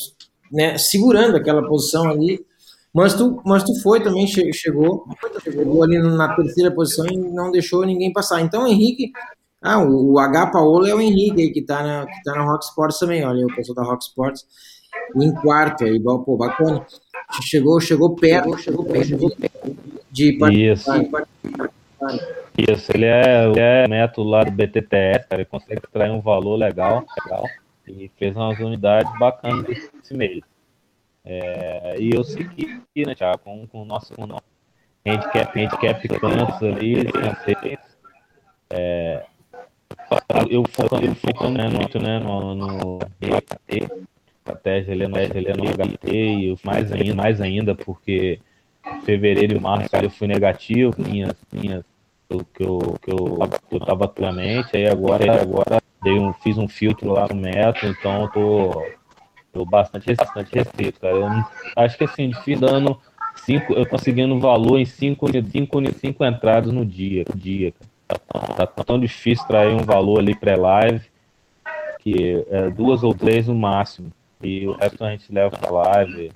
[0.53, 2.45] né, segurando aquela posição ali.
[2.93, 5.07] Mas tu, mas tu foi também, chegou,
[5.43, 8.41] chegou ali na terceira posição e não deixou ninguém passar.
[8.41, 9.13] Então, Henrique,
[9.63, 10.47] ah, o, o H.
[10.49, 13.45] Paolo é o Henrique aí, que tá na, que tá na Rock Sports também, olha,
[13.45, 14.45] o pessoal da Rock Sports,
[15.17, 16.85] em quarto aí, pô, bacana.
[17.43, 19.17] Chegou, chegou perto, chegou perto
[20.13, 20.91] de, de Isso.
[22.57, 26.57] Isso, ele é, ele é método lá do BTTS, cara, ele consegue extrair um valor
[26.57, 27.45] legal, legal
[27.89, 30.41] e fez umas unidades bacanas esse mês.
[31.25, 34.45] É, e eu segui, né, Thiago, com, com o nosso, com o nosso
[35.05, 37.07] handicap, handicap cantos ali,
[38.71, 39.27] é,
[40.51, 42.99] eu focando, focando né, muito né, no, no
[44.47, 48.39] estratégia, ele é no, é no HT, e mais ainda, mais ainda, porque
[49.05, 51.85] fevereiro e março eu fui negativo, minhas, minhas
[52.29, 53.39] que eu, que eu,
[53.71, 58.23] eu tava atualmente, aí agora, agora dei um, fiz um filtro lá no método, então
[58.23, 58.87] eu tô,
[59.53, 61.15] tô bastante, bastante restrito, cara.
[61.15, 61.29] Eu
[61.77, 63.01] acho que assim, fim dando
[63.37, 67.96] cinco, eu conseguindo valor em cinco, cinco, cinco entradas no dia, dia, cara.
[68.07, 71.05] Tá, tão difícil trair um valor ali pré-live,
[71.99, 74.13] que é duas ou três no máximo.
[74.43, 76.31] E o resto a gente leva pra live,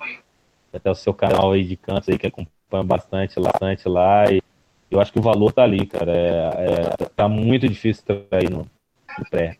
[0.73, 4.41] até o seu canal aí de cantos aí que acompanha bastante lá, bastante lá e
[4.91, 6.11] eu acho que o valor tá ali, cara.
[6.11, 8.59] É, é tá muito difícil trair no,
[9.17, 9.57] no pré.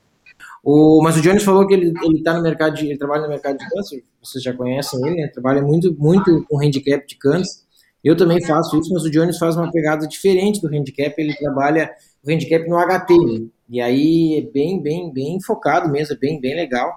[0.63, 3.29] O, mas o Jones falou que ele, ele tá no mercado de, ele trabalha no
[3.29, 5.27] mercado de câncer, vocês já conhecem ele, né?
[5.27, 7.61] Trabalha muito, muito com handicap de câncer.
[8.03, 11.91] Eu também faço isso, mas o Jones faz uma pegada diferente do handicap, ele trabalha
[12.25, 13.47] o handicap no HT, né?
[13.69, 16.91] e aí é bem, bem, bem focado mesmo, é bem, bem legal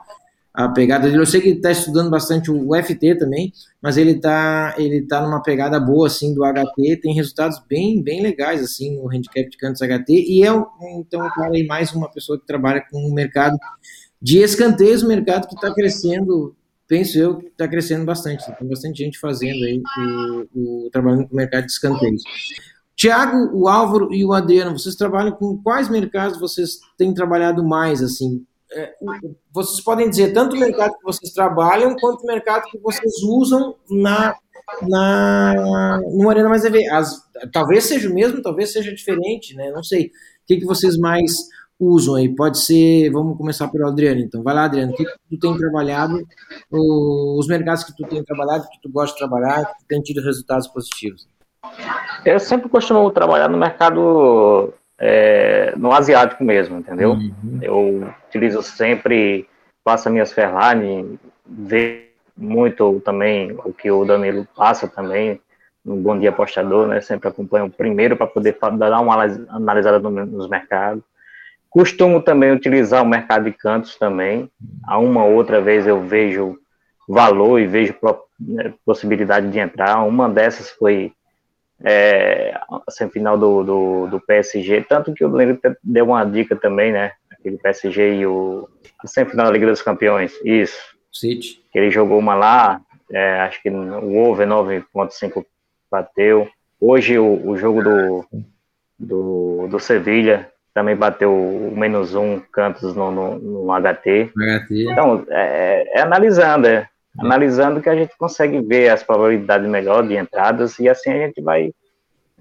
[0.54, 1.20] a pegada dele.
[1.20, 5.20] Eu sei que ele está estudando bastante o FT também, mas ele está ele tá
[5.20, 9.58] numa pegada boa assim do HT, tem resultados bem bem legais assim no handicap de
[9.58, 10.50] cantos HT e é
[10.96, 13.58] então cara aí mais uma pessoa que trabalha com o mercado
[14.22, 16.54] de escanteios, o mercado que está crescendo,
[16.94, 18.44] penso eu que está crescendo bastante.
[18.56, 19.82] Tem bastante gente fazendo aí
[20.54, 22.22] o, o trabalhando com o mercado de escanteios.
[22.94, 28.00] Tiago, o Álvaro e o Adriano, vocês trabalham com quais mercados vocês têm trabalhado mais
[28.00, 28.46] assim?
[28.70, 28.92] É,
[29.52, 33.74] vocês podem dizer tanto o mercado que vocês trabalham quanto o mercado que vocês usam
[33.90, 34.36] na
[34.88, 36.88] na no Arena Mais EV.
[36.90, 37.20] As,
[37.52, 39.72] talvez seja o mesmo, talvez seja diferente, né?
[39.72, 40.06] Não sei.
[40.06, 40.10] O
[40.46, 42.28] que, que vocês mais usam aí?
[42.28, 44.42] Pode ser, vamos começar pelo Adriano, então.
[44.42, 46.26] Vai lá, Adriano, o que, que tu tem trabalhado,
[46.70, 50.68] os mercados que tu tem trabalhado, que tu gosta de trabalhar, que tem tido resultados
[50.68, 51.28] positivos?
[52.24, 57.12] Eu sempre costumo trabalhar no mercado é, no asiático mesmo, entendeu?
[57.12, 57.58] Uhum.
[57.60, 59.48] Eu utilizo sempre,
[59.84, 62.04] faço minhas Ferrari, vejo
[62.36, 65.40] muito também o que o Danilo passa também,
[65.84, 67.00] no Bom Dia Apostador, né?
[67.00, 71.02] Sempre acompanho primeiro para poder dar uma analisada nos mercados.
[71.74, 74.48] Costumo também utilizar o mercado de cantos também.
[74.86, 76.56] A uma outra vez eu vejo
[77.08, 77.96] valor e vejo
[78.38, 80.04] né, possibilidade de entrar.
[80.04, 81.12] Uma dessas foi
[81.82, 86.92] é, a semifinal do, do, do, PSG, tanto que o Danilo deu uma dica também,
[86.92, 87.10] né?
[87.32, 88.68] Aquele PSG e o
[89.02, 90.94] a semifinal da Liga dos Campeões, isso.
[91.12, 91.60] City.
[91.74, 95.44] Ele jogou uma lá, é, acho que o over 9.5
[95.90, 96.48] bateu.
[96.80, 98.24] Hoje o, o jogo do,
[98.96, 104.32] do, do Sevilha também bateu o menos um cantos no, no, no HT.
[104.36, 104.90] HT.
[104.90, 110.16] Então, é, é analisando, é, analisando que a gente consegue ver as probabilidades melhor de
[110.16, 111.72] entradas e assim a gente vai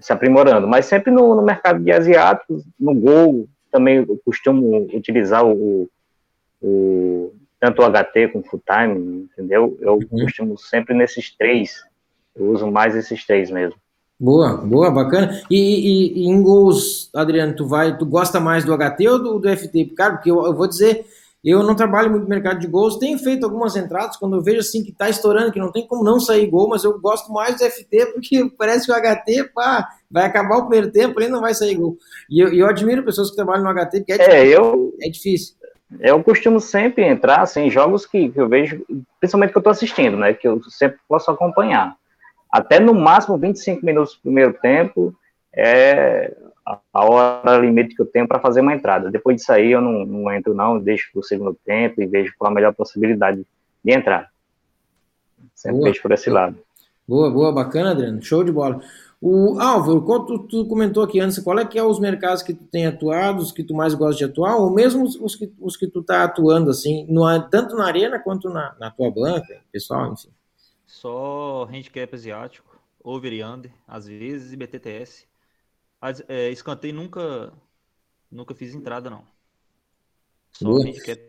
[0.00, 0.66] se aprimorando.
[0.66, 5.88] Mas sempre no, no mercado de asiáticos, no Gol, também eu costumo utilizar o,
[6.60, 9.78] o tanto o HT como o Full Time, entendeu?
[9.80, 10.24] Eu uhum.
[10.24, 11.84] costumo sempre nesses três,
[12.34, 13.78] eu uso mais esses três mesmo.
[14.18, 15.42] Boa, boa, bacana.
[15.50, 19.38] E, e, e, em gols, Adriano, tu vai, tu gosta mais do HT ou do,
[19.38, 19.86] do FT?
[19.96, 21.04] Cara, porque eu, eu vou dizer,
[21.44, 24.60] eu não trabalho muito no mercado de gols, tenho feito algumas entradas quando eu vejo
[24.60, 27.58] assim que tá estourando, que não tem como não sair gol, mas eu gosto mais
[27.58, 31.42] do FT porque parece que o HT, pá, vai acabar o primeiro tempo e não
[31.42, 31.98] vai sair gol.
[32.30, 34.52] E eu, eu, admiro pessoas que trabalham no HT porque é, é difícil.
[34.52, 35.54] Eu, é difícil.
[36.00, 38.82] Eu costumo sempre entrar assim, em jogos que, que eu vejo,
[39.20, 40.32] principalmente que eu tô assistindo, né?
[40.32, 41.94] Que eu sempre posso acompanhar.
[42.54, 45.12] Até no máximo 25 minutos do primeiro tempo,
[45.52, 49.10] é, a hora limite que eu tenho para fazer uma entrada.
[49.10, 52.32] Depois disso aí eu não, não entro não, deixo para o segundo tempo e vejo
[52.38, 53.44] qual a melhor possibilidade
[53.84, 54.30] de entrar.
[55.52, 56.56] Sempre boa, vejo por esse lado.
[57.08, 58.22] Boa, boa, bacana, Adriano.
[58.22, 58.80] Show de bola.
[59.20, 62.54] O Álvaro, qual tu, tu, comentou aqui antes, qual é que é os mercados que
[62.54, 65.52] tu tem atuado, os que tu mais gosta de atuar, ou mesmo os, os que,
[65.60, 69.60] os que tu tá atuando, assim, no, tanto na arena quanto na, na tua banca,
[69.72, 70.28] pessoal, enfim?
[70.94, 75.26] Só handicap asiático, over e under, às vezes, e BTTS.
[76.00, 77.52] Mas, é, escanteio nunca,
[78.30, 79.24] nunca fiz entrada, não.
[80.52, 80.86] Só Boa.
[80.86, 81.20] handicap.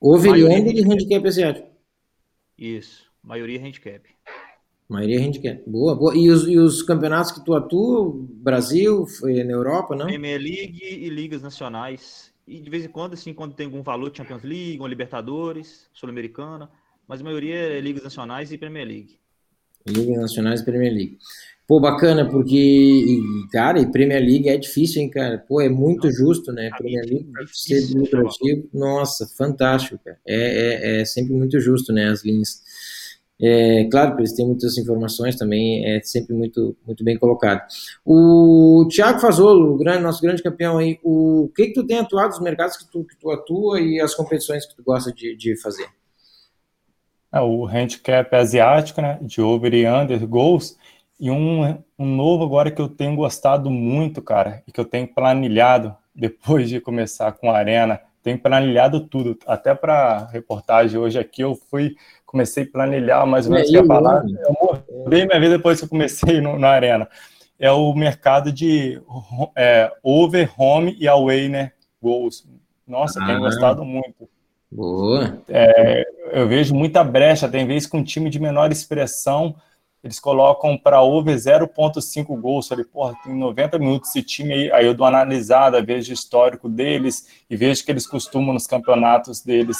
[0.00, 1.68] Over e under de handicap asiático.
[2.56, 4.08] Isso, maioria handicap.
[4.88, 5.68] Maioria handicap.
[5.68, 6.16] Boa, boa.
[6.16, 10.06] E os, e os campeonatos que tu atua, Brasil, na Europa, não?
[10.06, 12.32] Premier League e ligas nacionais.
[12.46, 16.70] E de vez em quando, assim, quando tem algum valor, Champions League, uma Libertadores, Sul-Americana,
[17.08, 19.18] mas a maioria é ligas nacionais e Premier League.
[19.86, 21.18] Ligas nacionais e Premier League.
[21.66, 23.20] Pô, bacana, porque,
[23.52, 25.38] cara, e Premier League é difícil, hein, cara?
[25.38, 26.70] Pô, é muito justo, né?
[26.78, 30.18] Premier League é ser lucrativo, nossa, fantástico, cara.
[30.26, 32.62] É, é, é sempre muito justo, né, as linhas.
[33.40, 37.62] É, claro que eles têm muitas informações também, é sempre muito, muito bem colocado.
[38.04, 42.30] O Thiago Fazolo, o grande, nosso grande campeão aí, o que, que tu tem atuado
[42.30, 45.54] nos mercados que tu, que tu atua e as competições que tu gosta de, de
[45.60, 45.86] fazer?
[47.32, 50.76] É, o handicap asiático, né, de over e under goals,
[51.20, 55.06] E um, um novo agora que eu tenho gostado muito, cara, e que eu tenho
[55.06, 61.42] planilhado depois de começar com a Arena, tenho planilhado tudo, até para reportagem hoje aqui
[61.42, 65.78] eu fui, comecei a planilhar mais ou menos que falar, eu mudei minha vida depois
[65.78, 67.08] que eu comecei no, na Arena,
[67.58, 69.00] é o mercado de
[69.56, 72.46] é, over, home e away, né, gols.
[72.86, 74.28] Nossa, ah, tenho gostado muito.
[74.70, 75.40] Boa.
[75.48, 79.56] É, eu vejo muita brecha, tem vezes com um time de menor expressão,
[80.02, 82.68] eles colocam para over 0.5 gols.
[82.68, 84.72] Falei, porra, tem 90 minutos esse time aí.
[84.72, 88.66] Aí eu dou uma analisada, vejo o histórico deles e vejo que eles costumam nos
[88.66, 89.76] campeonatos deles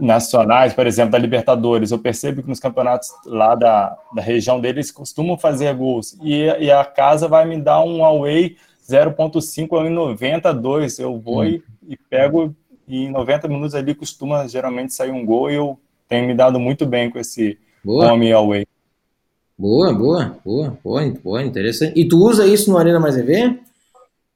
[0.00, 1.92] nacionais, por exemplo, da Libertadores.
[1.92, 6.16] Eu percebo que nos campeonatos lá da, da região deles costumam fazer gols.
[6.22, 8.56] E, e a casa vai me dar um away
[8.88, 10.98] 0.5 em 92.
[10.98, 11.44] Eu vou hum.
[11.44, 12.54] e, e pego
[12.90, 16.58] e em 90 minutos ali costuma geralmente sair um gol e eu tenho me dado
[16.58, 18.12] muito bem com esse Boa.
[18.12, 18.66] home away.
[19.56, 21.98] Boa, boa, boa, boa, boa, interessante.
[21.98, 23.60] E tu usa isso no Arena Mais EV?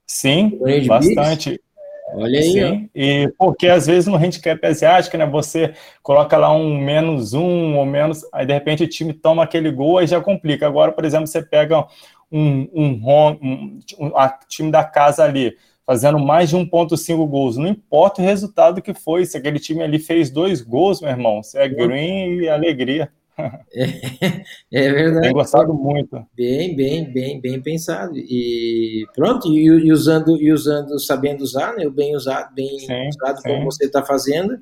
[0.07, 1.61] Sim, bastante.
[2.15, 2.53] Olha aí.
[2.53, 7.77] Sim, e porque às vezes no handicap asiático, né, você coloca lá um menos um
[7.77, 10.67] ou menos, aí de repente o time toma aquele gol e já complica.
[10.67, 11.87] Agora, por exemplo, você pega
[12.31, 17.67] um, um, um, um a time da casa ali, fazendo mais de 1.5 gols, não
[17.67, 21.59] importa o resultado que foi, se aquele time ali fez dois gols, meu irmão, você
[21.59, 23.11] é green e alegria.
[24.73, 25.23] É, é verdade.
[25.23, 26.25] Tenho gostado muito.
[26.37, 28.17] Bem, bem, bem, bem pensado.
[28.17, 31.85] E pronto, e, e usando, e usando, sabendo usar, né?
[31.85, 33.49] O bem usado, bem sim, usado sim.
[33.49, 34.57] como você está fazendo,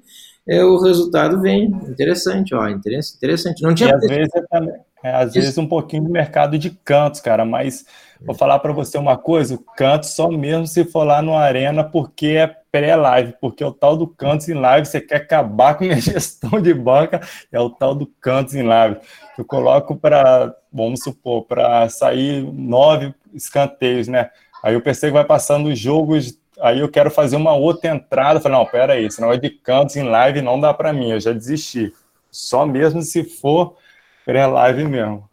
[0.49, 1.67] é, o resultado vem.
[1.89, 3.63] Interessante, ó, interessante.
[3.63, 3.91] Não tinha.
[3.91, 7.85] E às vezes, é, é, às vezes um pouquinho de mercado de cantos, cara, mas
[8.21, 11.85] vou falar para você uma coisa: o canto só mesmo se for lá no Arena,
[11.85, 15.97] porque é pré-live, porque o tal do Cantos em Live, você quer acabar com minha
[16.01, 17.21] gestão de banca,
[17.53, 18.99] é o tal do Cantos em Live.
[19.37, 24.31] Eu coloco para, vamos supor, para sair nove escanteios, né?
[24.65, 28.41] Aí eu pensei que vai passando os jogos, aí eu quero fazer uma outra entrada.
[28.41, 31.21] falei, não, pera aí, senão é de Cantos em Live não dá para mim, eu
[31.21, 31.93] já desisti.
[32.31, 33.77] Só mesmo se for
[34.25, 35.29] pré-live mesmo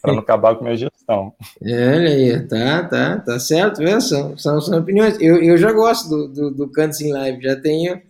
[0.00, 1.32] para não acabar com a minha gestão.
[1.62, 5.16] É, olha aí, tá, tá, tá certo, é, são, são, são opiniões.
[5.20, 8.00] Eu, eu já gosto do, do, do Cantos em Live, já tenho,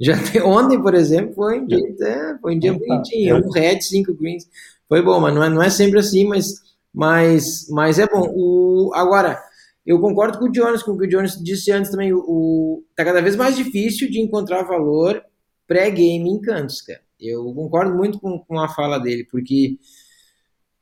[0.00, 3.80] já tenho, ontem, por exemplo, foi um dia, é, foi um dia bonitinho, um red,
[3.80, 4.48] cinco greens,
[4.88, 6.62] foi bom, mas não é, não é sempre assim, mas,
[6.94, 8.32] mas, mas é bom.
[8.32, 9.40] O, agora,
[9.84, 12.84] eu concordo com o Jones, com o que o Jones disse antes também, o, o
[12.94, 15.22] tá cada vez mais difícil de encontrar valor
[15.66, 17.00] pré-game em Cantos, cara.
[17.18, 19.78] Eu concordo muito com, com a fala dele, porque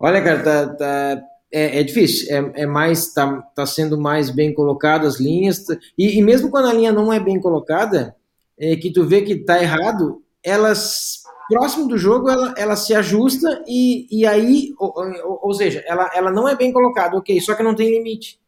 [0.00, 4.54] Olha, cara, tá, tá é, é, difícil, é, é, mais, tá, tá sendo mais bem
[4.54, 5.64] colocado as linhas,
[5.98, 8.14] e, e, mesmo quando a linha não é bem colocada,
[8.56, 13.64] é, que tu vê que tá errado, elas, próximo do jogo, ela, ela se ajusta
[13.66, 17.54] e, e aí, ou, ou, ou seja, ela, ela não é bem colocada, ok, só
[17.54, 18.38] que não tem limite.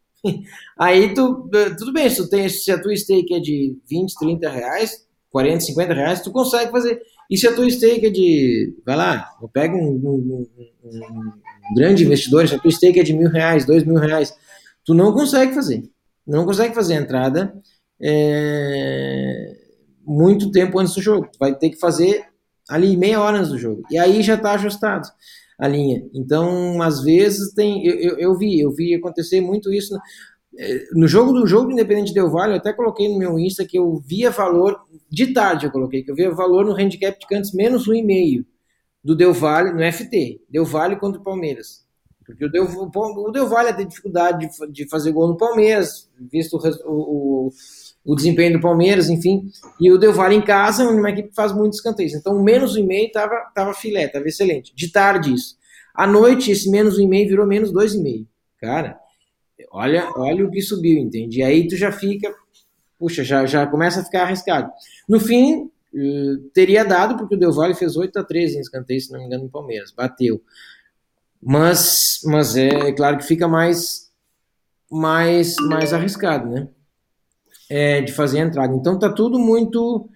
[0.79, 5.07] Aí tu, tudo bem, se, tu se a tua stake é de 20, 30 reais,
[5.29, 7.01] 40, 50 reais, tu consegue fazer.
[7.29, 11.75] E se a tua stake é de, vai lá, eu pego um, um, um, um
[11.75, 14.33] grande investidor, se a tua stake é de mil reais, dois mil reais,
[14.85, 15.83] tu não consegue fazer.
[16.27, 17.53] Não consegue fazer a entrada
[18.01, 19.57] é,
[20.05, 21.29] muito tempo antes do jogo.
[21.31, 22.25] Tu vai ter que fazer
[22.69, 23.83] ali meia hora antes do jogo.
[23.89, 25.07] E aí já está ajustado
[25.61, 26.03] a linha.
[26.11, 29.95] Então, às vezes tem, eu, eu, eu, vi, eu vi acontecer muito isso.
[30.57, 33.63] É, no jogo do jogo do Independente Del Vale, eu até coloquei no meu Insta
[33.63, 37.27] que eu via valor, de tarde eu coloquei, que eu via valor no handicap de
[37.27, 38.43] cantos menos um e meio
[39.03, 41.85] do Del Valle, no FT, Del Valle contra o Palmeiras.
[42.25, 47.47] Porque o Del, o Del tem dificuldade de, de fazer gol no Palmeiras, visto o,
[47.47, 47.51] o,
[48.03, 49.49] o, desempenho do Palmeiras, enfim.
[49.79, 52.13] E o Del Valle em casa uma equipe que faz muitos escanteios.
[52.13, 54.73] Então, menos um e meio estava tava filé, estava excelente.
[54.75, 55.55] De tarde isso.
[55.93, 58.27] À noite, esse menos um e meio virou menos dois e meio.
[58.59, 58.99] Cara,
[59.71, 61.39] olha, olha o que subiu, entende?
[61.39, 62.33] E aí tu já fica,
[62.97, 64.71] puxa, já, já começa a ficar arriscado.
[65.07, 69.01] No fim, eh, teria dado, porque o Del Valle fez 8 a 13 em escanteio,
[69.01, 70.41] se não me engano, no Palmeiras, bateu.
[71.41, 74.11] Mas, mas é, é claro que fica mais,
[74.89, 76.67] mais, mais arriscado, né?
[77.73, 78.75] É, de fazer a entrada.
[78.75, 80.09] Então tá tudo muito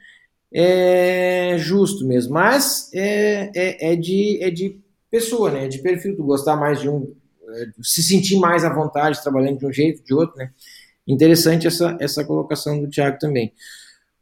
[0.53, 2.33] é, justo mesmo.
[2.33, 4.77] Mas é, é, é, de, é de
[5.09, 5.65] pessoa, né?
[5.65, 6.17] É de perfil.
[6.17, 7.13] Tu gostar mais de um,
[7.81, 10.51] se sentir mais à vontade trabalhando de um jeito, de outro, né?
[11.07, 13.53] Interessante essa, essa colocação do Thiago também.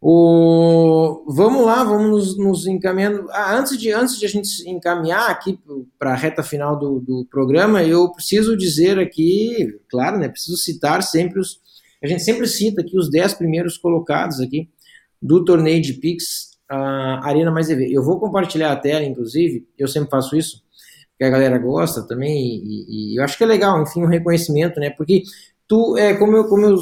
[0.06, 3.26] O, vamos lá, vamos nos, nos encaminhando.
[3.32, 5.58] Ah, antes, de, antes de a gente encaminhar aqui
[5.98, 10.28] para a reta final do, do programa, eu preciso dizer aqui, claro, né?
[10.28, 11.63] Preciso citar sempre os.
[12.04, 14.70] A gente sempre cita aqui os 10 primeiros colocados aqui
[15.22, 17.94] do torneio de Pix uh, Arena Mais EV.
[17.94, 20.62] Eu vou compartilhar a tela, inclusive, eu sempre faço isso
[21.18, 24.80] que a galera gosta também, e, e, eu acho que é legal, enfim, um reconhecimento,
[24.80, 24.90] né?
[24.90, 25.24] Porque
[25.68, 26.78] tu, é, como eu, como eu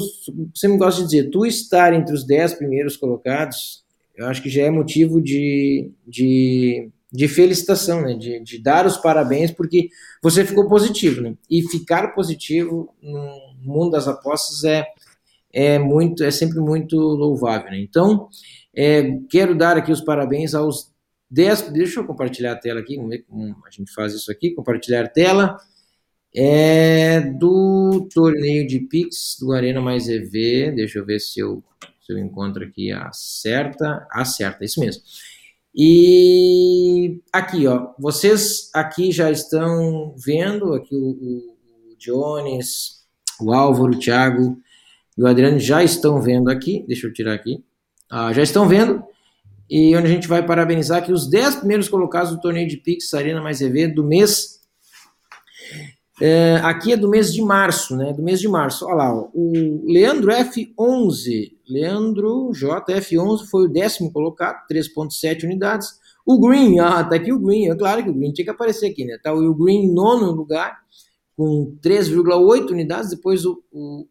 [0.54, 3.84] sempre gosto de dizer, tu estar entre os 10 primeiros colocados,
[4.16, 8.14] eu acho que já é motivo de, de, de felicitação, né?
[8.14, 9.88] De, de dar os parabéns, porque
[10.22, 11.34] você ficou positivo, né?
[11.48, 14.84] E ficar positivo no mundo das apostas é,
[15.52, 17.78] é muito, é sempre muito louvável, né?
[17.78, 18.28] Então,
[18.74, 20.90] é, quero dar aqui os parabéns aos
[21.30, 21.70] 10.
[21.72, 24.54] Deixa eu compartilhar a tela aqui, vamos ver como a gente faz isso aqui.
[24.54, 25.56] Compartilhar tela.
[26.34, 30.72] É do torneio de Pix do Arena Mais EV.
[30.74, 31.62] Deixa eu ver se eu,
[32.00, 34.06] se eu encontro aqui a certa.
[34.10, 35.02] A certa, isso mesmo.
[35.74, 43.06] E aqui, ó, vocês aqui já estão vendo aqui o, o, o Jones,
[43.40, 44.58] o Álvaro, o Thiago
[45.16, 46.84] e o Adriano já estão vendo aqui.
[46.86, 47.62] Deixa eu tirar aqui.
[48.10, 49.02] Ah, já estão vendo
[49.70, 53.14] e onde a gente vai parabenizar aqui os 10 primeiros colocados do torneio de Pix
[53.14, 54.60] Arena Mais EV do mês.
[56.20, 58.12] É, aqui é do mês de março, né?
[58.12, 58.84] Do mês de março.
[58.84, 65.88] Olha lá, o Leandro F11, Leandro JF11 foi o décimo colocado, 3,7 unidades.
[66.26, 68.90] O Green, ah, tá aqui o Green, é claro que o Green tinha que aparecer
[68.90, 69.18] aqui, né?
[69.22, 70.80] Tá o Green nono lugar,
[71.34, 73.08] com 3,8 unidades.
[73.08, 74.06] Depois o, o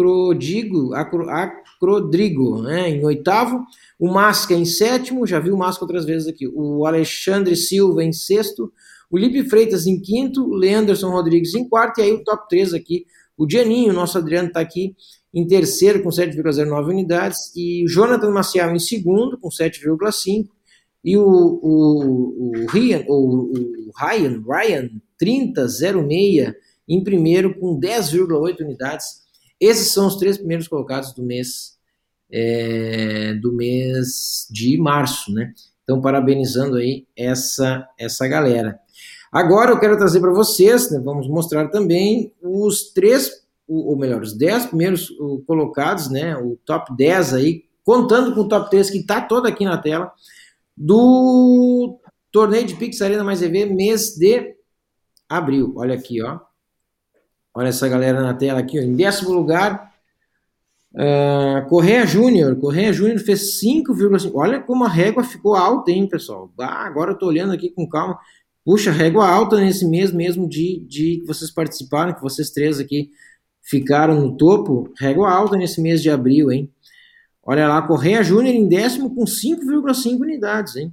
[0.00, 2.88] Acrodigo, Acro, Acrodrigo, né?
[2.88, 3.64] Em oitavo.
[3.98, 6.48] O Masca em sétimo, já vi o Masca outras vezes aqui.
[6.48, 8.72] O Alexandre Silva em sexto.
[9.10, 10.48] O Lipe Freitas em quinto.
[10.48, 12.00] Leanderson Rodrigues em quarto.
[12.00, 13.04] E aí o top 3 aqui.
[13.36, 14.94] O Dianinho, nosso Adriano, está aqui
[15.32, 17.52] em terceiro com 7,09 unidades.
[17.54, 20.46] E o Jonathan Maciel em segundo com 7,5.
[21.02, 24.90] E o, o, o, Ryan, o, o Ryan, Ryan
[25.22, 26.54] 30,06
[26.88, 29.20] em primeiro com 10,8 unidades.
[29.60, 31.78] Esses são os três primeiros colocados do mês
[32.32, 35.52] é, do mês de março, né?
[35.82, 38.78] Então, parabenizando aí essa, essa galera.
[39.32, 44.36] Agora eu quero trazer para vocês, né, vamos mostrar também os três, ou melhor, os
[44.36, 45.08] dez primeiros
[45.46, 46.36] colocados, né?
[46.36, 50.12] O top 10 aí, contando com o top 3 que está todo aqui na tela,
[50.76, 51.98] do
[52.32, 54.54] torneio de Pix Arena Mais EV, mês de
[55.28, 55.74] abril.
[55.76, 56.40] Olha aqui, ó.
[57.60, 58.82] Olha essa galera na tela aqui, ó.
[58.82, 59.90] Em décimo lugar,
[60.92, 64.32] Uh, Correia Júnior, Correia Júnior fez 5,5.
[64.34, 66.52] Olha como a régua ficou alta, hein, pessoal?
[66.58, 68.18] Ah, agora eu tô olhando aqui com calma.
[68.64, 73.08] Puxa, régua alta nesse mês mesmo de, de que vocês participaram, que vocês três aqui
[73.62, 74.92] ficaram no topo.
[74.98, 76.68] Régua alta nesse mês de abril, hein?
[77.40, 80.92] Olha lá, Correia Júnior em décimo com 5,5 unidades, hein?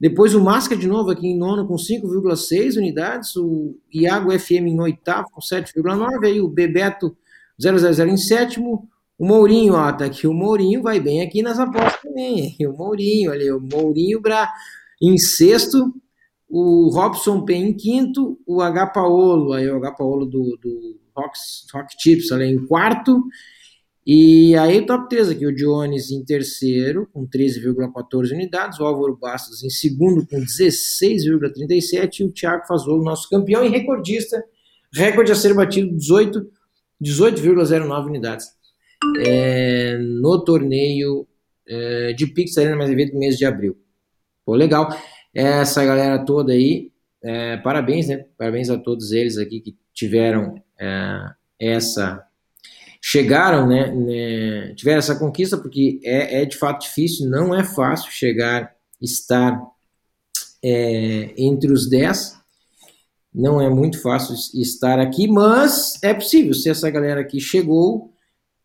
[0.00, 3.36] Depois o Masca de novo aqui em nono com 5,6 unidades.
[3.36, 6.24] O Iago FM em oitavo com 7,9.
[6.24, 7.14] Aí o Bebeto
[7.60, 8.88] 000 em sétimo.
[9.18, 10.26] O Mourinho, ó, tá aqui.
[10.26, 12.56] O Mourinho vai bem aqui nas apostas também.
[12.62, 14.50] O Mourinho, ali, o Mourinho Bra...
[15.02, 15.92] em sexto,
[16.48, 18.86] o Robson P em quinto, o H.
[18.86, 19.92] Paolo, aí o H.
[19.92, 21.38] Paolo do, do Rock,
[21.74, 23.22] Rock Chips ali em quarto.
[24.12, 29.16] E aí o top 3 aqui, o Jones em terceiro, com 13,14 unidades, o Álvaro
[29.16, 34.42] Bastos em segundo, com 16,37, e o Thiago Fazolo, nosso campeão e recordista,
[34.92, 36.48] recorde a ser batido, 18,09
[37.00, 37.40] 18,
[38.04, 38.48] unidades
[39.24, 41.24] é, no torneio
[41.68, 43.78] é, de Pix Arena mais evento do mês de abril.
[44.44, 44.88] Pô, legal.
[45.32, 46.90] Essa galera toda aí,
[47.22, 48.26] é, parabéns, né?
[48.36, 51.20] Parabéns a todos eles aqui que tiveram é,
[51.60, 52.26] essa.
[53.00, 54.74] Chegaram, né, né?
[54.74, 59.60] Tiveram essa conquista, porque é, é de fato difícil, não é fácil chegar, estar
[60.62, 62.38] é, entre os 10.
[63.32, 66.52] Não é muito fácil estar aqui, mas é possível.
[66.52, 68.12] Se essa galera aqui chegou,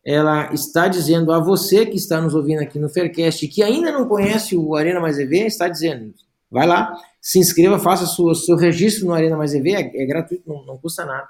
[0.06, 4.06] ela está dizendo a você que está nos ouvindo aqui no Faircast, que ainda não
[4.06, 6.14] conhece o Arena Mais EV, está dizendo,
[6.48, 10.48] vai lá, se inscreva, faça sua, seu registro no Arena Mais EV, é, é gratuito,
[10.48, 11.28] não, não, custa nada.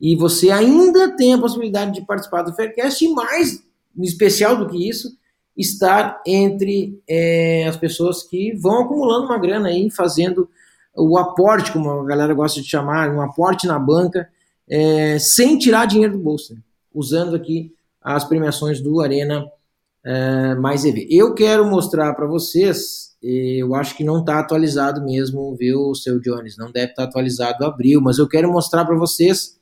[0.00, 3.62] E você ainda tem a possibilidade de participar do Faircast e mais
[3.98, 5.16] especial do que isso,
[5.56, 10.48] estar entre é, as pessoas que vão acumulando uma grana aí, fazendo
[10.96, 14.28] o aporte, como a galera gosta de chamar, um aporte na banca,
[14.68, 16.60] é, sem tirar dinheiro do bolso, né?
[16.94, 21.06] usando aqui as premiações do Arena uh, Mais EV.
[21.10, 26.56] Eu quero mostrar para vocês, eu acho que não está atualizado mesmo, viu, seu Jones?
[26.56, 29.57] Não deve estar tá atualizado abril, mas eu quero mostrar para vocês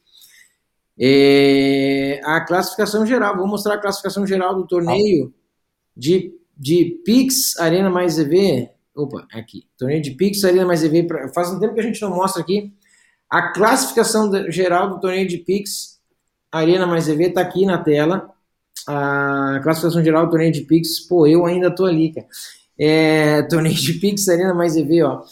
[0.98, 3.36] é, a classificação geral.
[3.36, 5.32] Vou mostrar a classificação geral do torneio
[5.96, 8.68] de, de Pix Arena Mais EV.
[8.94, 9.66] Opa, aqui.
[9.76, 11.06] Torneio de Pix Arena Mais EV.
[11.34, 12.72] Faz um tempo que a gente não mostra aqui.
[13.28, 16.00] A classificação geral do torneio de Pix
[16.50, 18.30] Arena Mais EV tá aqui na tela.
[18.88, 22.26] A classificação geral do torneio de Pix, pô, eu ainda tô ali, cara.
[22.78, 25.22] É, torneio de Pix, Arena Mais EV, ó.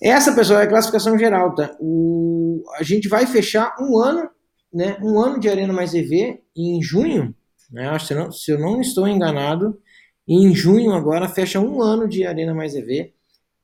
[0.00, 1.74] Essa, pessoal, é a classificação geral, tá?
[1.80, 4.28] O, a gente vai fechar um ano,
[4.74, 4.98] né?
[5.00, 7.34] Um ano de Arena Mais EV em junho,
[7.70, 7.88] né?
[7.88, 9.78] Acho que não, se eu não estou enganado,
[10.26, 13.12] em junho agora fecha um ano de Arena Mais EV.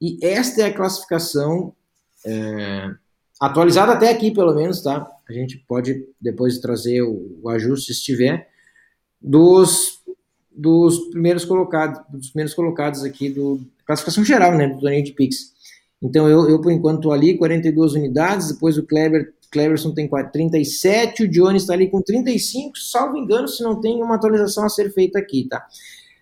[0.00, 1.74] E esta é a classificação
[2.24, 2.90] é,
[3.40, 5.06] atualizada até aqui, pelo menos, tá?
[5.28, 8.48] A gente pode depois trazer o, o ajuste se tiver
[9.20, 10.00] dos
[10.52, 15.52] dos primeiros colocados, dos primeiros colocados aqui do classificação geral, né, do torneio de Pix.
[16.02, 21.28] Então eu, eu por enquanto ali 42 unidades, depois o Kleber Cleverson tem 37, o
[21.30, 25.18] Johnny está ali com 35, salvo engano, se não tem uma atualização a ser feita
[25.18, 25.66] aqui, tá?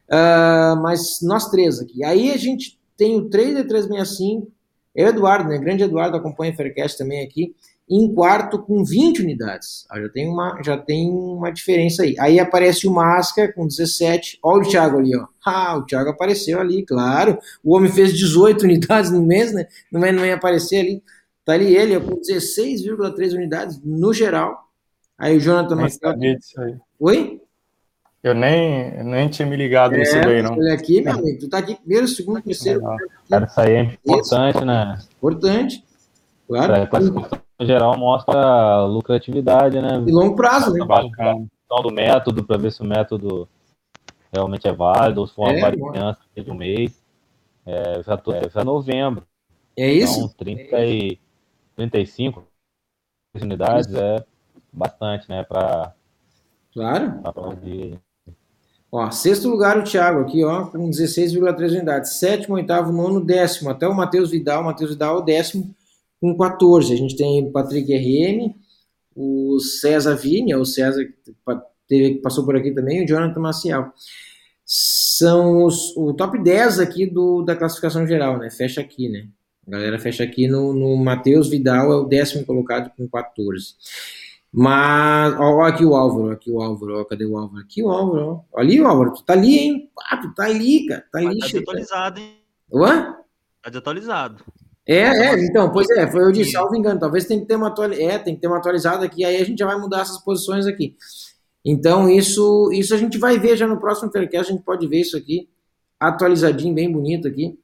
[0.08, 2.02] Uh, mas nós três aqui.
[2.04, 4.50] Aí a gente tem o Trader 365,
[4.96, 5.58] é o Eduardo, né?
[5.58, 7.54] Grande Eduardo acompanha o Faircast também aqui
[7.90, 9.86] em quarto com 20 unidades.
[9.90, 12.14] Ah, já, tem uma, já tem uma diferença aí.
[12.18, 14.38] Aí aparece o Masca com 17.
[14.42, 15.26] Olha o Thiago ali, ó.
[15.44, 17.38] Ah, o Thiago apareceu ali, claro.
[17.64, 19.66] O homem fez 18 unidades no mês, né?
[19.90, 21.02] Não vai, não vai aparecer ali.
[21.48, 24.68] Tá ali ele, com 16,3 unidades no geral.
[25.16, 26.20] Aí o Jonathan Marcelo.
[26.20, 26.76] aí.
[27.00, 27.40] Oi?
[28.22, 30.52] Eu nem, nem tinha me ligado é, nisso daí, não.
[30.52, 31.38] Olha aqui, meu amigo.
[31.38, 32.82] Tu tá aqui primeiro, segundo, terceiro.
[33.30, 34.98] Cara, isso aí é importante, né?
[35.16, 35.82] Importante.
[36.46, 36.74] Claro.
[36.74, 40.04] É, geral mostra lucratividade, né?
[40.06, 40.84] E longo prazo, né?
[41.82, 43.48] Do método, para ver se o método
[44.30, 47.02] realmente é válido, ou se for uma é, variância de um mês.
[47.64, 49.26] É, já tô é, já novembro.
[49.74, 50.18] É isso?
[50.18, 51.27] Então, 30 é e
[51.78, 52.44] 35
[53.40, 54.24] unidades é
[54.72, 55.44] bastante, né?
[55.44, 55.94] Pra,
[56.72, 57.22] claro.
[57.22, 58.00] Pra.
[58.90, 62.14] Ó, sexto lugar o Thiago aqui, ó, com 16,3 unidades.
[62.14, 63.70] Sétimo, oitavo, nono, décimo.
[63.70, 64.62] Até o Matheus Vidal.
[64.62, 65.72] O Matheus Vidal é o décimo
[66.20, 66.92] com 14.
[66.92, 68.54] A gente tem o Patrick RM,
[69.14, 71.04] o César Vini, o César
[71.86, 73.92] que passou por aqui também, e o Jonathan Maciel.
[74.64, 78.50] São os, o top 10 aqui do, da classificação geral, né?
[78.50, 79.28] Fecha aqui, né?
[79.68, 83.74] A galera fecha aqui no, no Matheus Vidal, é o décimo colocado com 14.
[84.50, 87.60] Mas, ó, ó, aqui o Álvaro, aqui o Álvaro, ó, cadê o Álvaro?
[87.62, 88.58] Aqui o Álvaro, ó.
[88.58, 89.90] Ali, Álvaro, tu tá ali, hein?
[90.10, 91.38] Ah, tu tá ali, cara, tá ali.
[91.38, 92.38] Tá desatualizado, hein?
[92.72, 93.14] Ué?
[93.62, 94.44] Tá desatualizado.
[94.86, 97.74] É, é, então, pois é, foi eu disse, salvo engano, talvez tem que ter uma
[97.92, 100.66] é, tem que ter uma atualizada aqui, aí a gente já vai mudar essas posições
[100.66, 100.96] aqui.
[101.62, 105.00] Então, isso, isso a gente vai ver já no próximo Faircast, a gente pode ver
[105.00, 105.46] isso aqui,
[106.00, 107.58] atualizadinho, bem bonito aqui.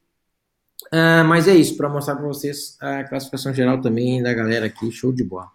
[0.87, 4.91] Uh, mas é isso, para mostrar para vocês a classificação geral também da galera aqui,
[4.91, 5.49] show de bola.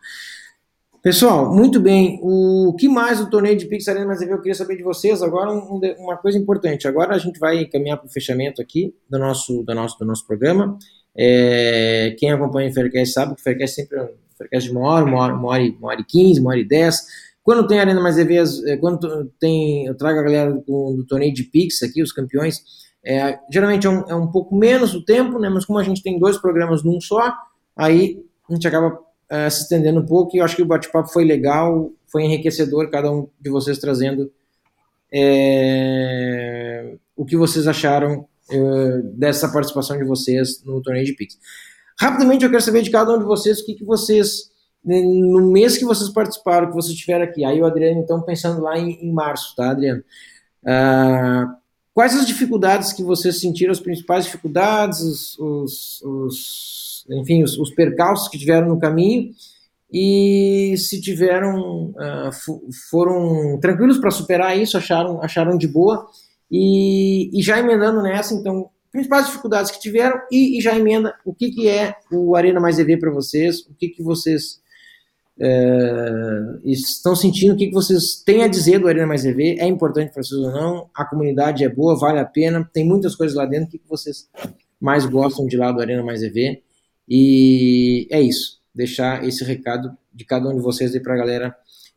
[1.02, 2.20] Pessoal, muito bem.
[2.22, 5.24] O que mais do torneio de Pix Arena Mais eu queria saber de vocês.
[5.24, 6.90] Agora, um, uma coisa importante.
[6.90, 10.28] Agora a gente vai caminhar para o fechamento aqui do nosso, do nosso, do nosso
[10.28, 10.78] programa.
[11.16, 14.90] É, quem acompanha o Faircast sabe que o Faircast sempre é um Faircast de uma
[14.90, 17.06] hora, uma hora, uma hora, uma hora e quinze, uma hora e dez.
[17.44, 18.36] Quando tem Arena Mais EV,
[18.68, 22.62] é, quando tem, eu trago a galera do, do torneio de Pix aqui, os campeões,
[23.04, 26.04] é, geralmente é um, é um pouco menos o tempo, né, mas como a gente
[26.04, 27.34] tem dois programas num só,
[27.76, 31.10] aí a gente acaba é, se estendendo um pouco e eu acho que o bate-papo
[31.10, 34.32] foi legal, foi enriquecedor, cada um de vocês trazendo
[35.14, 41.38] é, o que vocês acharam uh, dessa participação de vocês no torneio de Pix.
[42.00, 44.50] Rapidamente eu quero saber de cada um de vocês o que, que vocês,
[44.84, 48.62] né, no mês que vocês participaram, que vocês tiveram aqui, aí o Adriano, então, pensando
[48.62, 50.04] lá em, em março, tá, Adriano?
[50.64, 51.59] Uh,
[51.94, 57.72] quais as dificuldades que vocês sentiram, as principais dificuldades, os, os, os enfim, os, os,
[57.72, 59.32] percalços que tiveram no caminho?
[59.92, 62.30] E se tiveram, uh,
[62.90, 66.08] foram tranquilos para superar isso, acharam, acharam de boa?
[66.52, 71.34] E, e já emendando nessa, então, principais dificuldades que tiveram e, e já emenda o
[71.34, 74.60] que, que é o Arena Mais EV para vocês, o que, que vocês
[75.40, 79.66] é, estão sentindo, o que, que vocês têm a dizer do Arena Mais EV, é
[79.66, 83.36] importante para vocês ou não, a comunidade é boa, vale a pena, tem muitas coisas
[83.36, 84.30] lá dentro, o que, que vocês
[84.80, 86.62] mais gostam de lá do Arena Mais EV,
[87.08, 91.56] e é isso, deixar esse recado de cada um de vocês aí para a galera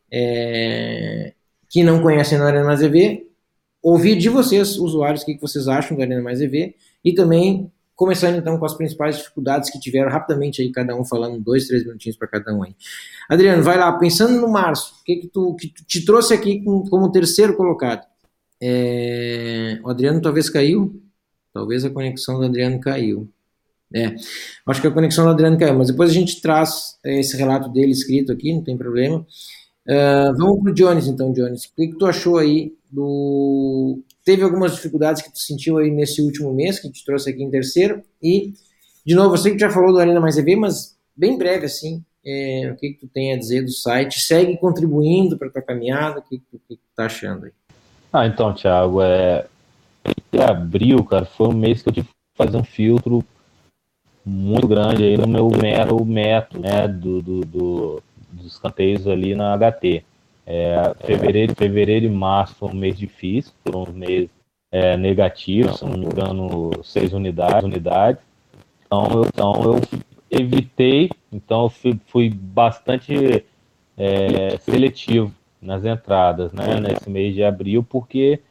[0.09, 1.33] é,
[1.69, 3.27] que não conhecem a Arena Mais EV,
[3.81, 8.35] ouvir de vocês, usuários, o que vocês acham da Arena Mais EV e também começando
[8.35, 12.17] então com as principais dificuldades que tiveram rapidamente aí, cada um falando dois, três minutinhos
[12.17, 12.75] para cada um aí.
[13.29, 16.63] Adriano, vai lá, pensando no março, o que que tu, que tu te trouxe aqui
[16.63, 18.05] com, como terceiro colocado?
[18.61, 21.01] É, o Adriano talvez caiu,
[21.53, 23.29] talvez a conexão do Adriano caiu.
[23.95, 24.15] É,
[24.65, 27.69] acho que a conexão do Adriano caiu, mas depois a gente traz é, esse relato
[27.69, 29.25] dele escrito aqui, não tem problema.
[29.85, 31.65] Uh, vamos para o Jones então, Jones.
[31.65, 34.01] O que, que tu achou aí do.
[34.23, 37.51] Teve algumas dificuldades que tu sentiu aí nesse último mês, que te trouxe aqui em
[37.51, 38.01] terceiro.
[38.21, 38.53] E,
[39.05, 42.03] de novo, eu sei que já falou do Arena Mais EV, mas bem breve assim,
[42.25, 44.19] é, o que, que tu tem a dizer do site?
[44.19, 46.19] Segue contribuindo para tua caminhada?
[46.19, 47.51] O que, que, que, tu tá achando aí?
[48.11, 49.45] Ah, então, Thiago, é...
[50.47, 53.25] abril, cara, foi um mês que eu tive que fazer um filtro
[54.25, 59.57] muito grande aí no meu método, método né, do, do, do, dos canteiros ali na
[59.57, 60.05] HT.
[60.45, 64.29] É, fevereiro, fevereiro e março foi um mês difícil, foram um mês
[64.71, 68.21] é, se não me engano, seis unidades, unidades.
[68.85, 69.81] Então eu, então eu
[70.29, 73.45] evitei, então eu fui, fui bastante
[73.95, 75.31] é, seletivo
[75.61, 78.41] nas entradas, né, nesse mês de abril, porque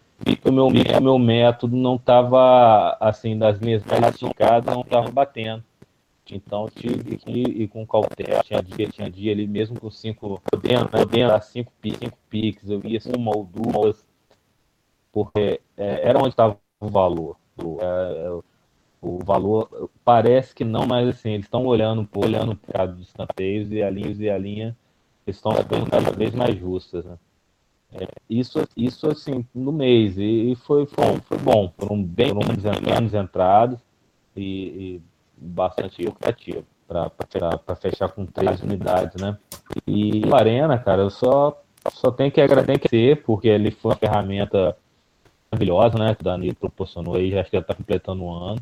[0.45, 5.63] o meu, o meu método não estava, assim, das minhas classificadas, não estava batendo.
[6.31, 8.43] Então tive que ir com cautela.
[8.43, 12.81] Tinha dia, tinha dia ali mesmo com cinco, podendo, podendo dar cinco, cinco piques, eu
[12.85, 14.07] ia uma ou duas,
[15.13, 17.37] porque é, era onde estava o valor.
[17.57, 18.43] O, é, é,
[19.03, 23.71] o valor parece que não, mas assim, eles estão olhando, olhando para mercado dos canteiros
[23.73, 24.77] e a linha e a linha
[25.27, 27.05] estão ficando cada vez mais justas.
[27.05, 27.19] Né?
[27.95, 33.15] É, isso, isso assim, no mês, e, e foi, foi, foi bom, foram bem menos
[33.15, 33.79] entrados
[34.37, 35.03] e, e
[35.43, 39.37] bastante lucrativo para fechar com três unidades, né?
[39.87, 44.77] E o Arena, cara, eu só, só tenho que agradecer, porque ele foi uma ferramenta
[45.51, 46.15] maravilhosa, né?
[46.15, 48.61] Que o Danilo proporcionou aí, acho que já está completando um ano.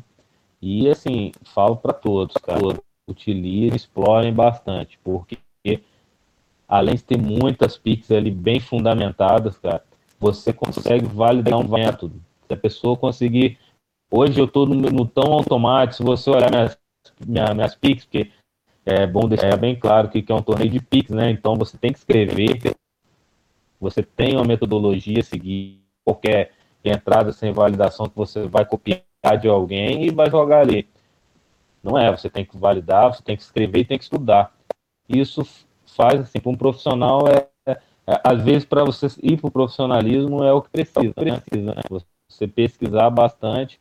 [0.61, 2.59] E assim, falo para todos, cara,
[3.07, 5.37] utilizem, explorem bastante, porque
[6.67, 9.83] além de ter muitas pics ali bem fundamentadas, cara,
[10.19, 12.21] você consegue validar um método.
[12.47, 13.57] Se a pessoa conseguir.
[14.13, 16.77] Hoje eu estou no, no, tão automático, se você olhar minhas,
[17.25, 18.29] minha, minhas pics, porque
[18.85, 21.31] é bom deixar bem claro que, que é um torneio de pics, né?
[21.31, 22.75] Então você tem que escrever,
[23.79, 26.51] você tem uma metodologia a seguir, qualquer
[26.83, 29.01] entrada sem validação que você vai copiar
[29.39, 30.89] de alguém e vai jogar ali.
[31.81, 34.53] Não é, você tem que validar, você tem que escrever e tem que estudar.
[35.07, 35.47] Isso
[35.85, 39.51] faz assim, para um profissional é, é, é às vezes para você ir para o
[39.51, 41.81] profissionalismo é o que precisa, precisa né?
[42.29, 43.79] você pesquisar bastante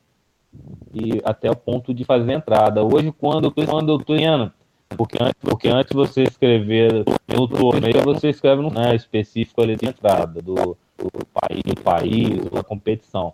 [0.93, 2.83] e até o ponto de fazer entrada.
[2.83, 4.53] Hoje quando eu tô, quando eu indo,
[4.97, 9.87] porque antes, porque antes você escrever no torneio, você escreve no né, específico ali de
[9.87, 13.33] entrada do, do país, do país, da competição.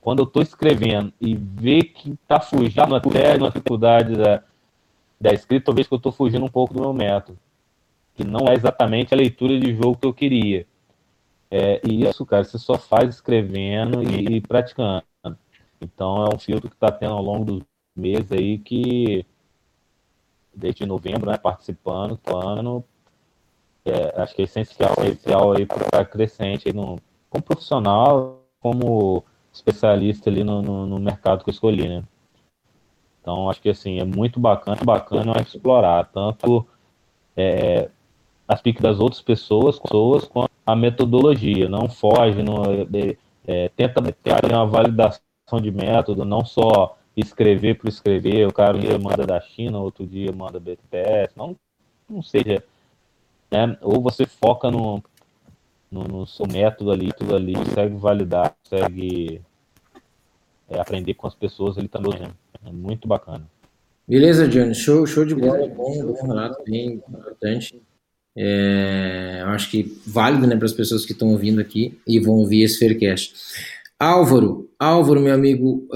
[0.00, 4.42] Quando eu estou escrevendo e ver que está fugindo até na dificuldade da,
[5.20, 7.38] da escrita, vejo que eu estou fugindo um pouco do meu método
[8.14, 10.66] que não é exatamente a leitura de jogo que eu queria.
[11.50, 15.02] É, e isso, cara, você só faz escrevendo e, e praticando.
[15.82, 17.62] Então é um filtro que está tendo ao longo dos
[17.96, 19.26] meses aí que
[20.54, 22.84] desde novembro, né, participando, ano,
[23.84, 29.24] é, acho que é essencial, é essencial aí para crescente aí no, como profissional, como
[29.52, 32.04] especialista ali no, no, no, mercado que eu escolhi, né?
[33.20, 36.66] Então acho que assim é muito bacana, bacana explorar tanto
[37.36, 37.88] é,
[38.46, 43.16] as piques das outras pessoas, pessoas com a metodologia, não foge, não, é,
[43.46, 45.22] é, tenta ter uma validação
[45.60, 50.06] de método, não só escrever por escrever, o cara um dia manda da China, outro
[50.06, 51.56] dia manda BTS, não,
[52.08, 52.62] não seja,
[53.50, 53.76] né?
[53.82, 55.02] ou você foca no,
[55.90, 59.42] no, no seu método ali, tudo ali, consegue validar, consegue
[60.68, 62.30] é, aprender com as pessoas ali também, né?
[62.66, 63.46] é muito bacana.
[64.08, 67.80] Beleza, Johnny, show, show de bola, bom, bom relato, bem importante.
[68.34, 72.34] É, eu acho que válido né, para as pessoas que estão ouvindo aqui e vão
[72.36, 73.34] ouvir esse Faircast.
[74.02, 75.88] Álvaro, Álvaro, meu amigo,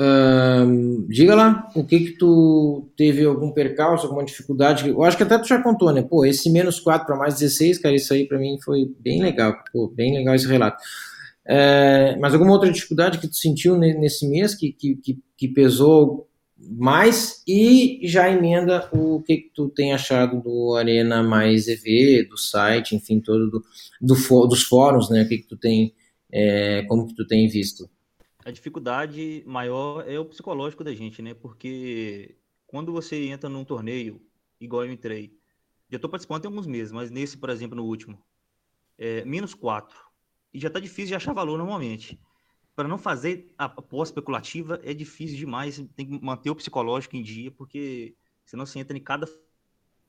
[1.09, 4.89] diga lá o que que tu teve algum percalço, alguma dificuldade?
[4.89, 6.03] Eu acho que até tu já contou, né?
[6.03, 9.57] Pô, esse menos 4 para mais 16, cara, isso aí para mim foi bem legal,
[9.73, 10.81] pô, bem legal esse relato.
[11.45, 17.43] É, mas alguma outra dificuldade que tu sentiu nesse mês que, que, que pesou mais
[17.45, 22.95] e já emenda o que, que tu tem achado do Arena mais EV, do site,
[22.95, 23.65] enfim, todo do,
[24.01, 25.25] do dos fóruns, né?
[25.25, 25.93] O que, que tu tem,
[26.33, 27.91] é, como que tu tem visto?
[28.47, 31.35] A dificuldade maior é o psicológico da gente, né?
[31.35, 34.25] Porque quando você entra num torneio,
[34.61, 35.37] igual eu entrei,
[35.91, 38.25] já estou participando tem alguns meses, mas nesse, por exemplo, no último,
[38.97, 39.99] é, menos 4.
[40.55, 42.21] E já tá difícil de achar valor normalmente
[42.77, 45.85] para não fazer a aposta especulativa é difícil demais.
[45.97, 49.27] Tem que manter o psicológico em dia, porque senão você entra em cada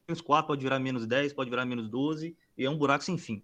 [0.07, 3.17] menos 4, pode virar menos 10, pode virar menos 12, e é um buraco sem
[3.17, 3.41] fim.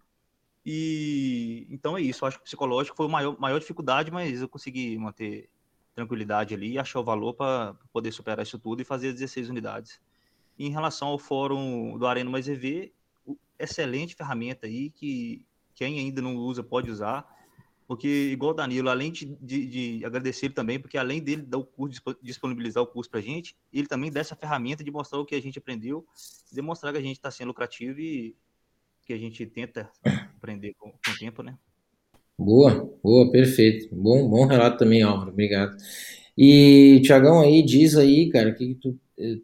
[0.65, 2.23] E então é isso.
[2.23, 5.49] Eu acho que o psicológico foi a maior, maior dificuldade, mas eu consegui manter
[5.93, 9.99] tranquilidade ali, achar o valor para poder superar isso tudo e fazer 16 unidades.
[10.57, 12.91] Em relação ao fórum do Arena Mais EV,
[13.59, 15.45] excelente ferramenta aí que
[15.75, 17.27] quem ainda não usa pode usar
[17.87, 21.57] porque, igual o Danilo, além de, de, de agradecer ele também, porque além dele dar
[21.57, 25.19] o curso, disponibilizar o curso para a gente, ele também dá essa ferramenta de mostrar
[25.19, 26.05] o que a gente aprendeu,
[26.51, 28.35] demonstrar que a gente está sendo lucrativo e
[29.05, 29.89] que a gente tenta
[30.37, 31.57] aprender com, com o tempo, né?
[32.37, 33.93] Boa, boa, perfeito.
[33.95, 35.75] Bom, bom relato também, Álvaro, obrigado.
[36.37, 39.37] E, Tiagão, aí, diz aí, cara, que, que tu eh,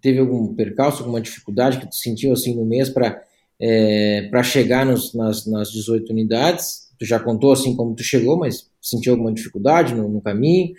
[0.00, 3.22] teve algum percalço, alguma dificuldade que tu sentiu assim no mês para
[3.60, 6.90] é, para chegar nos, nas, nas 18 unidades?
[6.98, 10.74] Tu já contou assim como tu chegou, mas sentiu alguma dificuldade no, no caminho?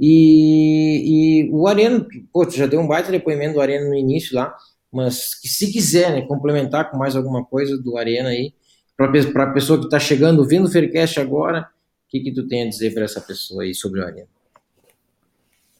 [0.00, 4.34] E, e, o Arena, pô, tu já deu um baita depoimento do Arena no início
[4.34, 4.56] lá,
[4.92, 8.52] mas que se quiser né, complementar com mais alguma coisa do Arena aí,
[8.96, 11.62] para a pessoa que está chegando, vindo o Faircast agora,
[12.06, 14.28] o que, que tu tem a dizer para essa pessoa aí sobre o Arena?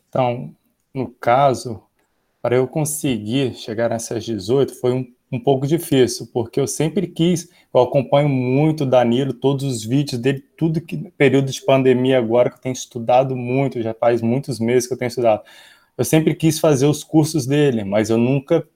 [0.09, 0.55] Então,
[0.95, 1.83] no caso,
[2.41, 7.51] para eu conseguir chegar nessas 18 foi um, um pouco difícil, porque eu sempre quis,
[7.73, 12.51] eu acompanho muito o Danilo, todos os vídeos dele, tudo que período de pandemia agora
[12.51, 15.43] que eu tenho estudado muito, já faz muitos meses que eu tenho estudado.
[15.97, 18.67] Eu sempre quis fazer os cursos dele, mas eu nunca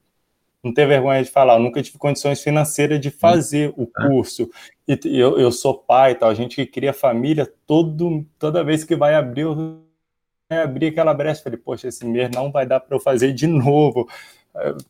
[0.66, 4.06] não tenho vergonha de falar, eu nunca tive condições financeiras de fazer o tá.
[4.06, 4.50] curso.
[4.86, 8.96] E eu, eu sou pai, tal, a gente que cria família, todo, toda vez que
[8.96, 9.80] vai abrir, eu
[10.48, 14.08] abrir aquela brecha, falei, poxa, esse mês não vai dar para eu fazer de novo,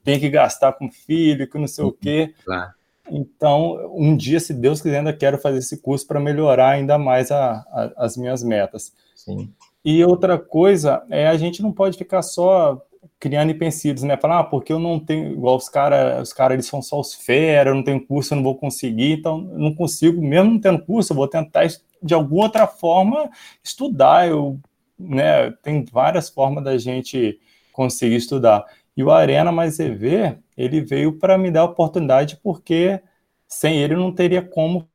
[0.05, 2.35] tem que gastar com filho, que não sei o quê.
[2.45, 2.72] Claro.
[3.11, 7.31] Então, um dia, se Deus quiser, ainda quero fazer esse curso para melhorar ainda mais
[7.31, 8.93] a, a, as minhas metas.
[9.14, 9.53] Sim.
[9.85, 12.85] E outra coisa é a gente não pode ficar só
[13.19, 14.17] criando empecilhos, né?
[14.17, 17.15] Falar, ah, porque eu não tenho, igual os caras, os caras eles são só os
[17.15, 20.85] fera, eu não tenho curso, eu não vou conseguir, então não consigo, mesmo não tendo
[20.85, 21.67] curso, eu vou tentar
[22.03, 23.31] de alguma outra forma
[23.63, 24.59] estudar, eu,
[24.99, 27.39] né, tem várias formas da gente
[27.73, 28.65] conseguir estudar.
[28.97, 33.01] E o Arena Mais EV, ele veio para me dar oportunidade porque
[33.49, 34.89] sem ele não teria como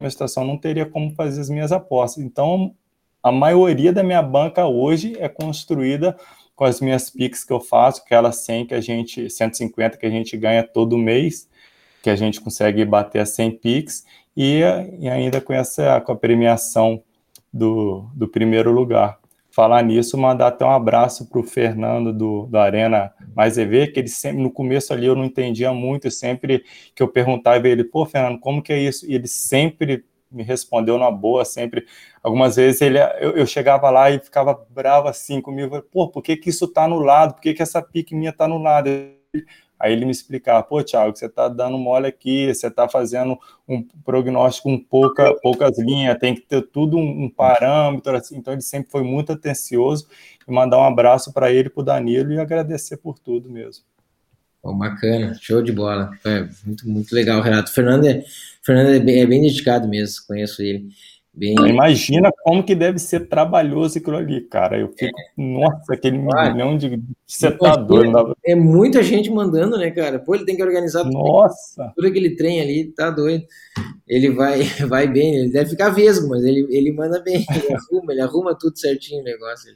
[0.00, 2.24] minha situação não teria como fazer as minhas apostas.
[2.24, 2.74] Então,
[3.22, 6.16] a maioria da minha banca hoje é construída
[6.60, 10.10] com as minhas PIX que eu faço, aquelas 100 que a gente, 150 que a
[10.10, 11.48] gente ganha todo mês,
[12.02, 14.04] que a gente consegue bater a 100 PIX,
[14.36, 14.60] e,
[14.98, 17.02] e ainda com essa com a premiação
[17.50, 19.18] do, do primeiro lugar.
[19.50, 24.00] Falar nisso, mandar até um abraço para o Fernando do, do Arena Mais EV, que
[24.00, 26.62] ele sempre, no começo ali eu não entendia muito, sempre
[26.94, 29.10] que eu perguntava ele, pô, Fernando, como que é isso?
[29.10, 31.86] E ele sempre me respondeu na boa sempre.
[32.22, 36.36] Algumas vezes ele, eu, eu chegava lá e ficava bravo assim comigo, pô, por que
[36.36, 37.34] que isso tá no lado?
[37.34, 38.90] Por que que essa pique minha tá no lado?
[39.78, 43.82] Aí ele me explicava, pô, Thiago, você tá dando mole aqui, você tá fazendo um
[44.04, 48.36] prognóstico com pouca, poucas linhas, tem que ter tudo um, um parâmetro, assim.
[48.36, 50.06] Então ele sempre foi muito atencioso
[50.46, 53.89] e mandar um abraço para ele, para o Danilo e agradecer por tudo mesmo.
[54.62, 56.10] Oh, bacana, show de bola.
[56.24, 57.72] É, muito, muito legal, Renato.
[57.72, 58.22] Fernando é,
[58.62, 60.88] Fernando é bem, é bem dedicado mesmo, conheço ele.
[61.32, 61.54] Bem...
[61.54, 64.78] Imagina como que deve ser trabalhoso aquilo ali, cara.
[64.78, 65.42] Eu fico, é.
[65.42, 67.00] nossa, aquele milhão de.
[67.26, 68.36] Você tá doido.
[68.44, 70.18] É muita gente mandando, né, cara?
[70.18, 71.92] Pô, ele tem que organizar nossa.
[71.94, 73.44] tudo aquele trem ali, tá doido.
[74.06, 78.12] Ele vai, vai bem, ele deve ficar vesgo, mas ele, ele manda bem, ele arruma,
[78.12, 79.72] ele arruma tudo certinho o negócio.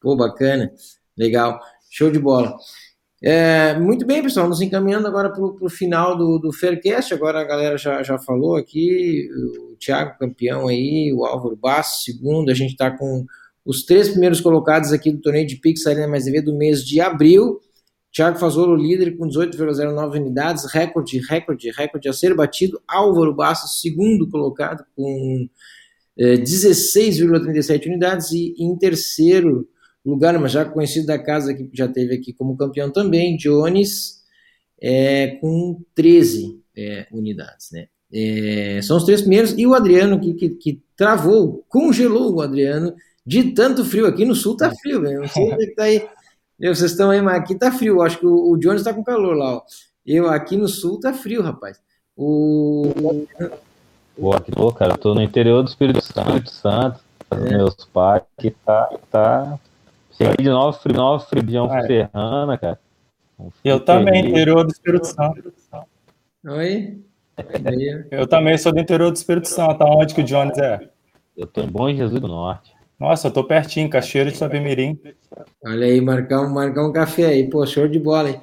[0.00, 0.72] Pô, bacana,
[1.16, 2.56] legal, show de bola.
[3.24, 7.44] É, muito bem, pessoal, nos encaminhando agora para o final do, do Faircast, agora a
[7.44, 9.28] galera já, já falou aqui,
[9.70, 13.24] o Thiago campeão aí, o Álvaro Basso segundo, a gente está com
[13.64, 17.00] os três primeiros colocados aqui do torneio de Pix Arena Mais TV do mês de
[17.00, 17.60] abril,
[18.12, 24.28] Thiago Fazolo líder com 18,09 unidades, recorde, recorde, recorde a ser batido, Álvaro Basso segundo
[24.28, 25.48] colocado com
[26.18, 29.68] é, 16,37 unidades e em terceiro
[30.04, 34.22] lugar, mas já conhecido da casa que já teve aqui como campeão também, Jones,
[34.80, 37.86] é, com 13 é, unidades, né?
[38.12, 42.94] É, são os três primeiros, e o Adriano que, que, que, travou, congelou o Adriano
[43.24, 44.06] de tanto frio.
[44.06, 45.20] Aqui no sul tá frio, velho.
[45.20, 46.06] Não sei onde é que tá aí.
[46.60, 48.02] Eu, vocês estão aí, mas aqui tá frio.
[48.02, 49.62] Acho que o, o Jones tá com calor lá, ó.
[50.04, 51.80] Eu aqui no sul tá frio, rapaz.
[52.16, 52.92] O.
[54.18, 54.98] Boa, aqui tô, cara.
[54.98, 57.00] tô no interior do Espírito Santo, Santo,
[57.30, 57.56] é.
[57.56, 59.58] meus pais, que tá, tá
[60.22, 61.86] Cheguei de Nova, Nova Frigião é.
[61.86, 62.78] Ferrana, cara.
[63.64, 65.52] Eu também, interior do Espírito Santo.
[66.46, 66.98] Oi?
[68.10, 69.82] Eu também sou do interior do Espírito Santo.
[69.82, 70.88] Aonde que o Jones é?
[71.36, 72.72] Eu tô em Bom Jesus do Norte.
[73.00, 74.96] Nossa, eu tô pertinho, Cachoeira de Sabimirim.
[75.64, 77.50] Olha aí, marcar um, marcar um café aí.
[77.50, 78.40] Pô, show de bola, hein?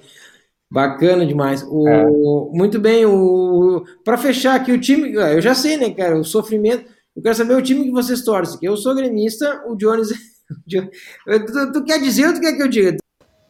[0.70, 1.64] Bacana demais.
[1.64, 2.06] O, é.
[2.52, 6.26] Muito bem, o para fechar aqui o time, ah, eu já sei, né, cara, o
[6.26, 6.84] sofrimento.
[7.16, 8.60] Eu quero saber o time que vocês torcem.
[8.62, 10.10] Eu sou gremista, o Jones
[10.50, 12.98] Tu, tu, quer dizer ou tu quer que eu diga?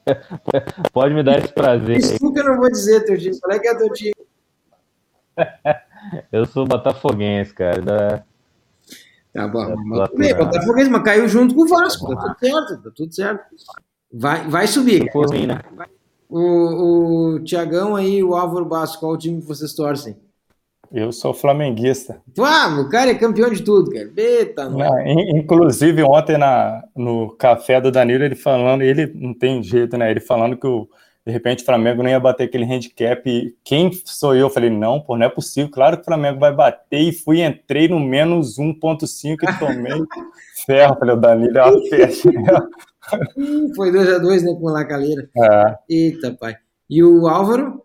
[0.92, 2.00] Pode me dar esse prazer.
[2.02, 3.40] Que eu não vou dizer, teu time.
[3.40, 4.14] Qual é que é teu time?
[6.32, 7.82] eu sou botafoguense, cara.
[7.82, 8.24] Da...
[9.34, 9.76] Tá bom.
[9.86, 12.16] Mas, bem, botafoguense, mas caiu junto com o Vasco.
[12.16, 13.56] Tá tudo certo, tá tudo certo.
[14.12, 15.06] Vai, vai subir.
[15.48, 15.62] Né?
[16.28, 20.18] O, o Tiagão aí, o Álvaro Basco, qual o time que vocês torcem?
[20.92, 22.22] Eu sou flamenguista.
[22.40, 24.12] Ah, o cara é campeão de tudo, cara.
[24.18, 29.98] Eita, não, inclusive, ontem na, no café do Danilo, ele falando, ele não tem jeito,
[29.98, 30.10] né?
[30.10, 30.90] Ele falando que o,
[31.26, 33.22] de repente o Flamengo não ia bater aquele handicap.
[33.30, 34.42] E quem sou eu?
[34.42, 35.70] Eu falei, não, pô, não é possível.
[35.70, 37.00] Claro que o Flamengo vai bater.
[37.00, 40.02] E fui, entrei no menos 1,5 e tomei
[40.66, 40.98] ferro.
[40.98, 42.30] Falei, o Danilo é uma peste.
[43.76, 45.30] Foi 2x2, né, com o Lacaleira.
[45.36, 45.76] É.
[45.90, 46.56] Eita, pai.
[46.90, 47.84] E o Álvaro?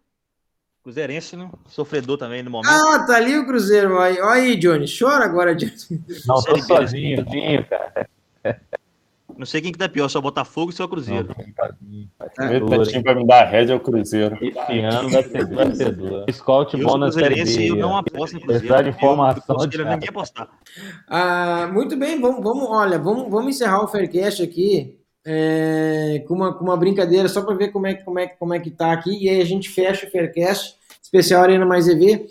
[0.85, 1.51] Cruzeirense, né?
[1.67, 2.71] Sofredor também no momento.
[2.71, 3.97] Ah, tá ali o Cruzeiro.
[3.97, 4.85] Olha aí, Johnny.
[4.87, 5.73] Chora agora, Johnny.
[6.27, 8.07] Não, tô sozinho, sozinho, cara.
[9.35, 11.35] Não sei quem que tá pior, se é o Botafogo ou se é o Cruzeiro.
[11.57, 11.75] Tá
[12.63, 14.37] o Betinho vai me dar a rédea é o Cruzeiro.
[14.43, 16.27] Esse ano vai ser, vai ser duro.
[16.31, 17.71] Scout bom na Série B.
[17.71, 18.83] Eu não aposto no Cruzeiro.
[18.83, 19.57] De informação.
[19.57, 20.51] Eu, eu ninguém apostar.
[21.09, 26.55] Ah, muito bem, vamos, vamos, olha, vamos, vamos encerrar o Faircast aqui é, com, uma,
[26.55, 29.25] com uma brincadeira só para ver como é, como, é, como é que tá aqui.
[29.25, 32.27] E aí a gente fecha o Faircast, especial Arena Mais EV.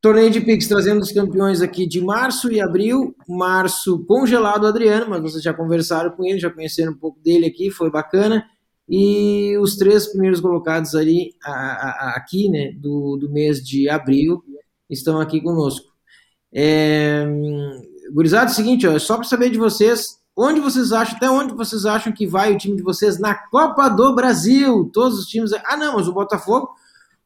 [0.00, 3.16] Torneio de Pix trazendo os campeões aqui de março e abril.
[3.28, 7.70] Março congelado Adriano, mas vocês já conversaram com ele, já conheceram um pouco dele aqui,
[7.70, 8.46] foi bacana.
[8.88, 14.42] E os três primeiros colocados ali a, a, aqui, né, do, do mês de abril,
[14.88, 15.88] estão aqui conosco.
[16.54, 17.26] É,
[18.12, 21.54] gurizada, é o seguinte, ó, só para saber de vocês, onde vocês acham, até onde
[21.54, 24.88] vocês acham que vai o time de vocês na Copa do Brasil?
[24.92, 25.52] Todos os times.
[25.52, 26.70] Ah, não, mas o Botafogo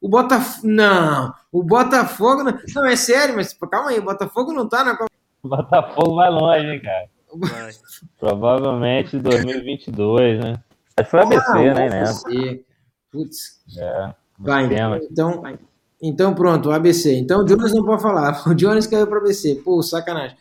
[0.03, 0.67] o Botafogo.
[0.67, 2.43] Não, o Botafogo.
[2.43, 2.59] Não...
[2.75, 5.11] não, é sério, mas calma aí, o Botafogo não tá na Copa.
[5.45, 7.09] O Botafogo vai longe, hein, cara.
[7.35, 7.73] Vai.
[8.19, 10.61] Provavelmente 2022, né?
[10.99, 12.05] Mas foi ABC, ah, né, né?
[13.13, 13.63] Putz.
[13.79, 14.15] É.
[14.39, 14.65] Vai,
[15.09, 15.43] então,
[16.03, 17.15] então pronto, o ABC.
[17.15, 18.43] Então o Jonas não pode falar.
[18.51, 19.63] O Jonas caiu para ABC.
[19.65, 20.37] Pô, sacanagem.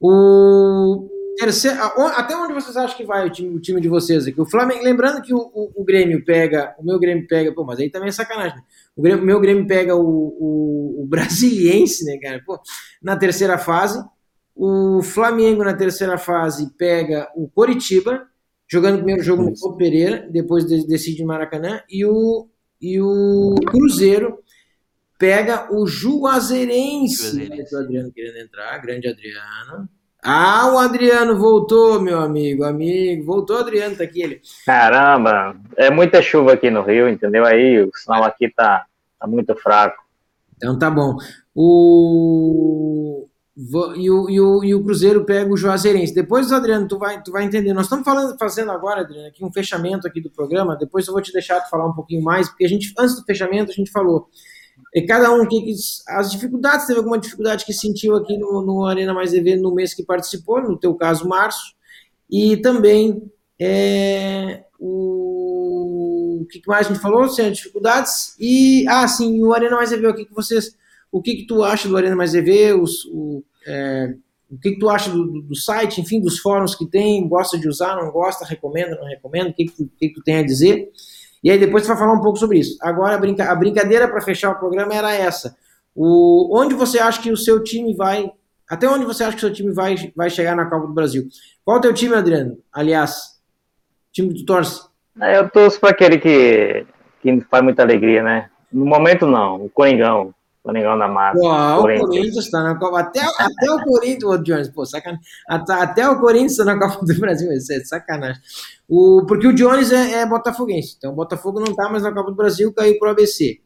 [0.00, 4.40] O terceiro, até onde vocês acham que vai o time, o time de vocês aqui?
[4.40, 7.78] O Flamengo, lembrando que o, o, o, Grêmio pega, o meu Grêmio pega, pô, mas
[7.78, 8.56] aí também é sacanagem.
[8.56, 8.62] Né?
[8.96, 12.42] O Grêmio, meu Grêmio pega o, o, o Brasiliense, né, cara?
[12.44, 12.60] Pô,
[13.02, 14.02] na terceira fase.
[14.54, 18.28] O Flamengo na terceira fase pega o Coritiba,
[18.68, 22.48] jogando o primeiro jogo no Couto Pereira, depois decide em Maracanã, e o,
[22.80, 24.38] e o Cruzeiro
[25.18, 27.22] pega o Juazeirense.
[27.22, 27.74] Juazeirense.
[27.74, 29.88] O Adriano querendo entrar, grande Adriano.
[30.24, 33.24] Ah, o Adriano voltou, meu amigo, amigo.
[33.24, 34.40] Voltou, Adriano, tá aqui ele.
[34.64, 37.44] Caramba, é muita chuva aqui no Rio, entendeu?
[37.44, 38.86] Aí o sinal aqui tá,
[39.18, 40.00] tá muito fraco.
[40.56, 41.16] Então tá bom.
[41.52, 43.28] O...
[43.96, 46.14] E o, e, o, e o Cruzeiro pega o Juazeirense.
[46.14, 47.74] Depois, Adriano, tu vai, tu vai entender.
[47.74, 50.76] Nós estamos falando, fazendo agora, Adriano, aqui um fechamento aqui do programa.
[50.76, 53.24] Depois eu vou te deixar tu falar um pouquinho mais, porque a gente, antes do
[53.24, 54.28] fechamento, a gente falou
[54.94, 55.74] e cada um que, que,
[56.08, 59.94] as dificuldades, teve alguma dificuldade que sentiu aqui no, no Arena Mais EV no mês
[59.94, 61.74] que participou, no teu caso, março,
[62.30, 63.22] e também
[63.58, 69.76] é, o, o que mais a gente falou, sem dificuldades, e, ah, sim, o Arena
[69.76, 70.76] Mais EV, o que, que vocês,
[71.10, 74.14] o que, que tu acha do Arena Mais EV, os, o, é,
[74.50, 77.66] o que, que tu acha do, do, site, enfim, dos fóruns que tem, gosta de
[77.66, 80.42] usar, não gosta, recomenda, não recomenda, o que, que, tu, que, que tu tem a
[80.42, 80.90] dizer?
[81.42, 82.78] E aí depois você vai falar um pouco sobre isso.
[82.80, 85.56] Agora a, brinca a brincadeira para fechar o programa era essa.
[85.94, 88.30] O, onde você acha que o seu time vai.
[88.68, 91.24] Até onde você acha que o seu time vai, vai chegar na Copa do Brasil?
[91.64, 92.58] Qual é o teu time, Adriano?
[92.72, 93.40] Aliás,
[94.12, 94.82] time que tu torce?
[95.20, 96.86] Eu torço para aquele que,
[97.20, 98.48] que faz muita alegria, né?
[98.72, 100.34] No momento não, o Coringão.
[100.62, 101.40] Coringão da massa.
[101.40, 103.00] Pô, o Corinthians está na Copa.
[103.00, 105.24] Até, até o Corinthians, o Jones, pô, sacanagem.
[105.48, 108.40] Até, até o Corinthians está na Copa do Brasil, isso é sacanagem.
[108.88, 110.94] O, porque o Jones é, é botafoguense.
[110.96, 113.60] Então o Botafogo não está mais na Copa do Brasil, caiu para o ABC.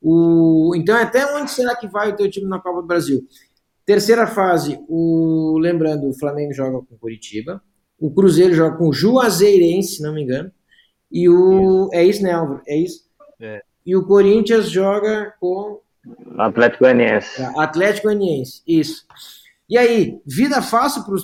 [0.00, 3.26] O, então, até onde será que vai o teu time na Copa do Brasil?
[3.86, 7.62] Terceira fase, o, lembrando, o Flamengo joga com o Curitiba,
[7.98, 10.52] o Cruzeiro joga com o Juazeirense, se não me engano,
[11.10, 11.88] e o.
[11.92, 12.62] É isso, né, Álvaro?
[12.66, 13.04] É isso?
[13.40, 13.62] É.
[13.84, 15.80] E o Corinthians joga com
[16.38, 17.42] Atlético Goianiense.
[17.56, 19.04] Atlético Goianiense, isso.
[19.68, 21.14] E aí, vida fácil para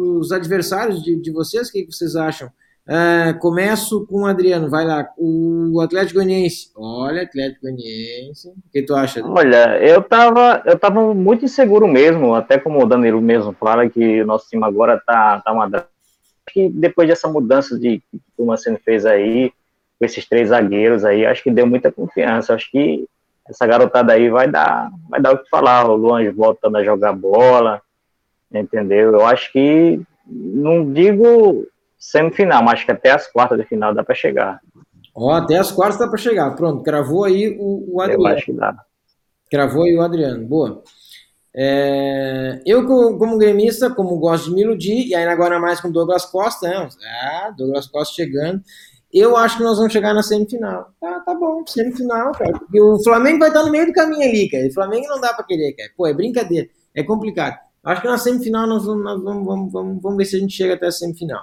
[0.00, 1.68] os adversários de, de vocês?
[1.68, 2.50] O que, que vocês acham?
[2.88, 5.06] Uh, começo com o Adriano, vai lá.
[5.18, 6.70] O Atlético Goianiense.
[6.74, 8.48] Olha, Atlético Goianiense.
[8.48, 9.22] O que tu acha?
[9.22, 14.22] Olha, eu tava, eu tava muito inseguro mesmo, até como o Danilo mesmo fala, que
[14.22, 15.70] o nosso time agora tá, tá uma.
[16.50, 19.52] que depois dessa mudança de que o Marcelo fez aí,
[19.98, 22.54] com esses três zagueiros aí, acho que deu muita confiança.
[22.54, 23.06] Acho que
[23.48, 25.88] essa garotada aí vai dar, vai dar o que falar.
[25.88, 27.80] O Luan voltando a jogar bola,
[28.52, 29.12] entendeu?
[29.12, 31.66] Eu acho que, não digo
[31.98, 34.60] semifinal, mas acho que até as quartas de final dá para chegar.
[35.14, 36.54] Ó, até as quartas dá para chegar.
[36.54, 38.22] Pronto, cravou aí o, o Adriano.
[38.22, 38.76] Eu acho que dá.
[39.50, 40.46] Cravou aí o Adriano.
[40.46, 40.82] Boa.
[41.56, 46.24] É, eu, como gremista, como gosto de me iludir, e ainda agora mais com Douglas
[46.26, 46.88] Costa, né?
[47.22, 48.62] Ah, Douglas Costa chegando.
[49.12, 50.90] Eu acho que nós vamos chegar na semifinal.
[51.00, 52.52] Tá, tá bom, semifinal, cara.
[52.58, 54.66] Porque o Flamengo vai estar no meio do caminho ali, cara.
[54.66, 55.90] O Flamengo não dá pra querer, cara.
[55.96, 56.68] Pô, é brincadeira.
[56.94, 57.56] É complicado.
[57.82, 60.54] Acho que na semifinal nós vamos, nós vamos, vamos, vamos, vamos ver se a gente
[60.54, 61.42] chega até a semifinal.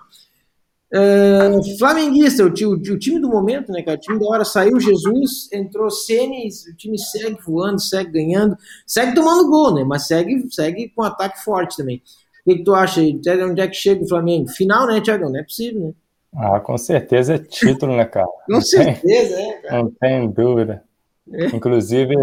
[0.94, 3.98] Uh, flamenguista, o, o, o, time do momento, né, cara?
[3.98, 8.56] O time da hora saiu Jesus, entrou Senes, o time segue voando, segue ganhando,
[8.86, 9.84] segue tomando gol, né?
[9.84, 12.02] Mas segue, segue com ataque forte também.
[12.46, 13.02] O que, que tu acha?
[13.02, 14.48] Onde é que chega o Flamengo?
[14.50, 15.28] Final, né, Thiago?
[15.28, 15.94] Não é possível, né?
[16.38, 18.28] Ah, com certeza é título, né, cara?
[18.46, 19.84] com certeza, é, cara.
[19.84, 20.84] Não tem dúvida.
[21.32, 21.48] É.
[21.48, 22.16] Inclusive,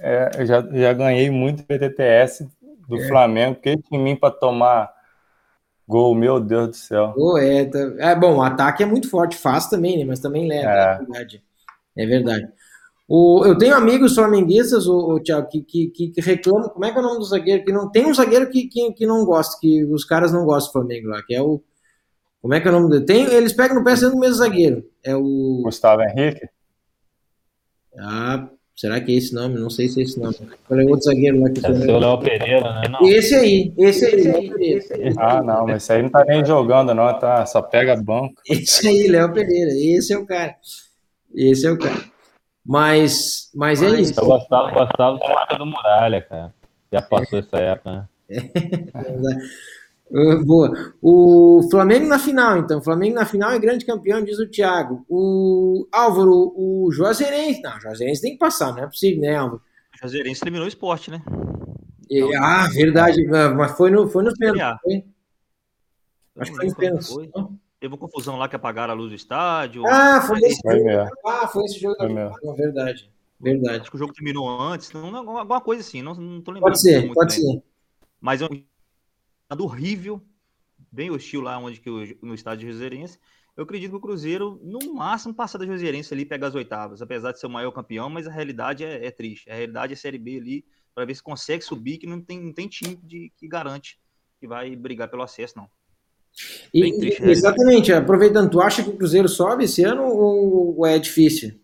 [0.00, 2.48] é, eu já, já ganhei muito PTTS
[2.88, 3.08] do é.
[3.08, 4.90] Flamengo, porque tinha mim para tomar
[5.86, 7.14] gol, meu Deus do céu.
[7.16, 10.04] Oh, é, tá, é, bom, o ataque é muito forte, faz também, né?
[10.04, 11.42] Mas também leva, é, é verdade.
[11.96, 12.48] É verdade.
[13.08, 16.68] O, eu tenho amigos flamenguistas, o, o Thiago, que, que, que, reclamam.
[16.68, 17.64] Como é que é o nome do zagueiro?
[17.64, 20.68] Que não tem um zagueiro que, que, que não gosta, que os caras não gostam
[20.68, 21.62] do Flamengo lá, que é o.
[22.40, 23.04] Como é que é o nome dele?
[23.04, 24.84] Tem, eles pegam no pé sendo o mesmo zagueiro.
[25.04, 25.60] É o.
[25.64, 26.48] Gustavo Henrique?
[27.98, 29.58] Ah, será que é esse nome?
[29.58, 30.36] Não sei se é esse nome.
[30.66, 32.82] Qual é o outro zagueiro lá que é o Léo Pereira, né?
[32.88, 33.08] Não.
[33.08, 35.14] Esse aí, esse aí, esse aí, esse aí.
[35.18, 37.44] Ah, não, mas esse aí não tá nem jogando, não, tá?
[37.44, 38.34] Só pega banco.
[38.48, 40.54] Esse aí, Léo Pereira, esse é o cara.
[41.34, 42.04] Esse é o cara.
[42.64, 44.20] Mas, mas, é isso.
[44.20, 46.54] Eu gostava, gostava do Marca do Muralha, cara.
[46.92, 48.08] Já passou essa época, né?
[50.10, 50.94] Uh, boa.
[51.02, 52.78] O Flamengo na final, então.
[52.78, 55.04] O Flamengo na final é grande campeão, diz o Thiago.
[55.08, 57.60] O Álvaro, o Juazeirense.
[57.62, 59.62] Não, o Juazeirense tem que passar, não é possível, né, Álvaro?
[59.94, 61.22] O Juazeirense terminou o esporte, né?
[62.08, 63.22] E, ah, verdade.
[63.26, 65.04] Mas foi, no, foi nos pênaltis, foi?
[66.38, 67.16] Acho que foi nos pênaltis.
[67.80, 69.86] Teve uma confusão lá que apagaram a luz do estádio.
[69.86, 71.10] Ah, foi esse jogo.
[71.24, 71.96] Ah, foi esse jogo.
[71.96, 72.52] Foi da...
[72.54, 73.10] Verdade.
[73.40, 73.80] Verdade.
[73.82, 74.90] Acho que o jogo terminou antes.
[74.92, 76.02] Não, alguma coisa assim.
[76.02, 76.72] Não, não tô lembrando.
[76.72, 77.52] Pode ser, pode bem.
[77.52, 77.62] ser.
[78.20, 78.48] Mas eu
[79.56, 80.22] horrível,
[80.90, 83.18] bem hostil lá onde que o, no estádio de Juazeirense.
[83.56, 87.02] Eu acredito que o Cruzeiro, no máximo, passa da Juazeirense ali e pega as oitavas,
[87.02, 89.50] apesar de ser o maior campeão, mas a realidade é, é triste.
[89.50, 92.52] A realidade é Série B ali, para ver se consegue subir, que não tem, não
[92.52, 93.98] tem time de, que garante
[94.38, 95.68] que vai brigar pelo acesso, não.
[96.72, 100.98] E, triste, exatamente, aproveitando, tu acha que o Cruzeiro sobe esse ano ou, ou é
[100.98, 101.60] difícil?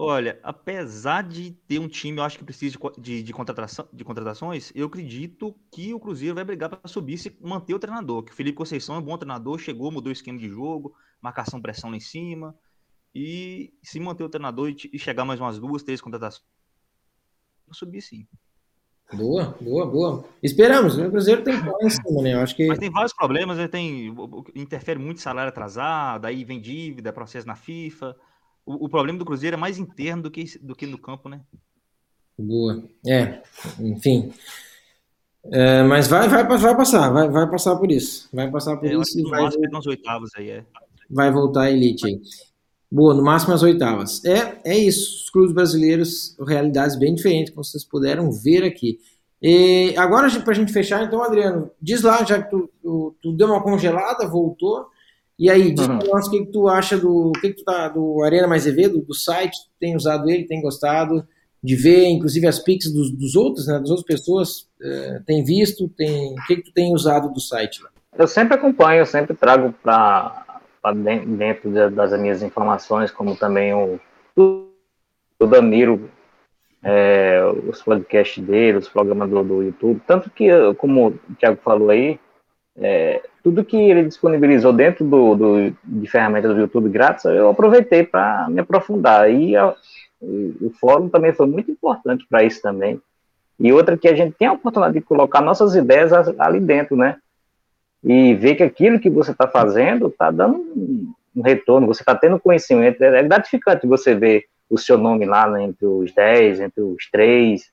[0.00, 4.04] Olha, apesar de ter um time, eu acho que precisa de, de, de, contratação, de
[4.04, 8.22] contratações, eu acredito que o Cruzeiro vai brigar para subir se manter o treinador.
[8.22, 11.60] Que o Felipe Conceição é um bom treinador, chegou, mudou o esquema de jogo, marcação,
[11.60, 12.54] pressão lá em cima.
[13.12, 16.46] E se manter o treinador e, e chegar mais umas duas, três contratações,
[17.72, 18.24] subir sim.
[19.12, 20.24] Boa, boa, boa.
[20.40, 20.96] Esperamos.
[20.96, 22.34] O Cruzeiro tem que em cima, né?
[22.34, 22.68] Eu acho que...
[22.68, 23.66] Mas tem vários problemas, né?
[23.66, 24.14] tem
[24.54, 28.14] interfere muito salário atrasado, aí vem dívida, processo na FIFA
[28.68, 31.40] o, o, problema do Cruzeiro é mais interno do que, do que no campo, né?
[32.38, 32.84] Boa.
[33.06, 33.42] É,
[33.80, 34.32] enfim.
[35.50, 38.28] É, mas vai, vai, vai passar, vai, vai passar por isso.
[38.30, 39.22] Vai passar por é, isso.
[39.22, 40.64] No vai, máximo vai, nas oitavas aí, é.
[41.10, 42.20] Vai voltar a elite aí.
[42.90, 44.22] Boa, no máximo as oitavas.
[44.24, 45.24] É, é isso.
[45.24, 48.98] Os clubes brasileiros, realidades bem diferentes, como vocês puderam ver aqui.
[49.40, 53.32] E agora, para a gente fechar, então, Adriano, diz lá, já que tu, tu, tu
[53.32, 54.86] deu uma congelada, voltou.
[55.38, 55.98] E aí, diz uhum.
[55.98, 58.66] pra nós o que, que, tu acha do que, que tu tá, do Arena Mais
[58.66, 61.24] EV, do, do site, tem usado ele, tem gostado
[61.62, 65.88] de ver, inclusive as pics dos, dos outros, né, das outras pessoas, uh, tem visto,
[65.90, 67.80] tem, o que, que tu tem usado do site?
[68.16, 70.44] Eu sempre acompanho, eu sempre trago para
[71.26, 74.00] dentro das minhas informações, como também o,
[74.36, 76.10] o Danilo,
[76.82, 81.90] é, os podcasts dele, os programas do, do YouTube, tanto que, como o Thiago falou
[81.90, 82.18] aí,
[82.80, 88.04] é, tudo que ele disponibilizou dentro do, do, de ferramentas do YouTube grátis, eu aproveitei
[88.04, 89.30] para me aprofundar.
[89.30, 89.74] E a,
[90.20, 93.00] o fórum também foi muito importante para isso também.
[93.58, 97.16] E outra que a gente tem a oportunidade de colocar nossas ideias ali dentro, né?
[98.04, 100.58] E ver que aquilo que você está fazendo está dando
[101.34, 103.02] um retorno, você está tendo conhecimento.
[103.02, 107.68] É gratificante você ver o seu nome lá né, entre os 10, entre os 3,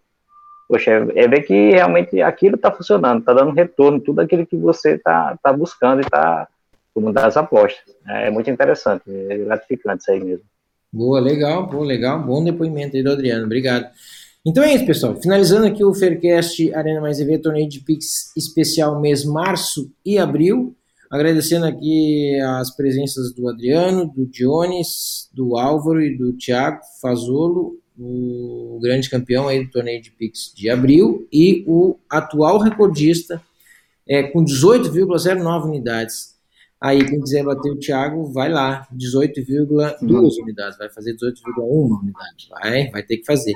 [0.67, 4.57] poxa, é, é ver que realmente aquilo está funcionando, está dando retorno, tudo aquilo que
[4.57, 6.47] você está tá buscando e está
[6.93, 7.83] como das apostas.
[8.07, 10.45] É muito interessante, é gratificante isso aí mesmo.
[10.91, 13.87] Boa, legal, boa, legal, bom depoimento aí do Adriano, obrigado.
[14.45, 15.15] Então é isso, pessoal.
[15.19, 20.75] Finalizando aqui o Faircast Arena Mais EV Torneio de Pix especial mês março e abril.
[21.09, 28.79] Agradecendo aqui as presenças do Adriano, do Dionis, do Álvaro e do Thiago Fazolo o
[28.81, 33.41] grande campeão aí do torneio de Pix de abril, e o atual recordista
[34.07, 36.35] é, com 18,09 unidades.
[36.79, 40.29] Aí, quem quiser bater o Thiago, vai lá, 18,2 uhum.
[40.43, 43.55] unidades, vai fazer 18,1 unidades, vai, vai ter que fazer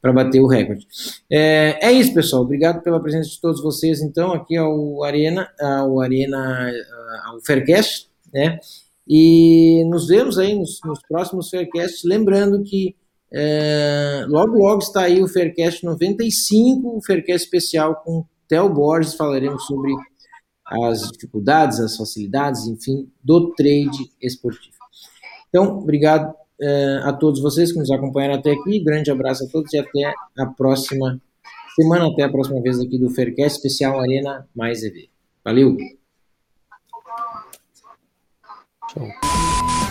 [0.00, 0.86] para bater o recorde.
[1.30, 6.00] É, é, isso, pessoal, obrigado pela presença de todos vocês, então, aqui ao Arena, ao
[6.00, 6.70] Arena,
[7.24, 8.60] ao Faircast, né,
[9.06, 12.04] E nos vemos aí nos, nos próximos Faircasts.
[12.04, 12.94] Lembrando que
[13.32, 19.14] é, logo, logo está aí o Faircast 95, o Faircast especial com Theo Borges.
[19.14, 19.92] Falaremos sobre
[20.66, 24.76] as dificuldades, as facilidades, enfim, do trade esportivo.
[25.48, 28.80] Então, obrigado é, a todos vocês que nos acompanharam até aqui.
[28.80, 31.20] Grande abraço a todos e até a próxima
[31.74, 35.08] semana, até a próxima vez aqui do Faircast especial Arena Mais EV.
[35.44, 35.76] Valeu!
[38.88, 39.87] Tchau.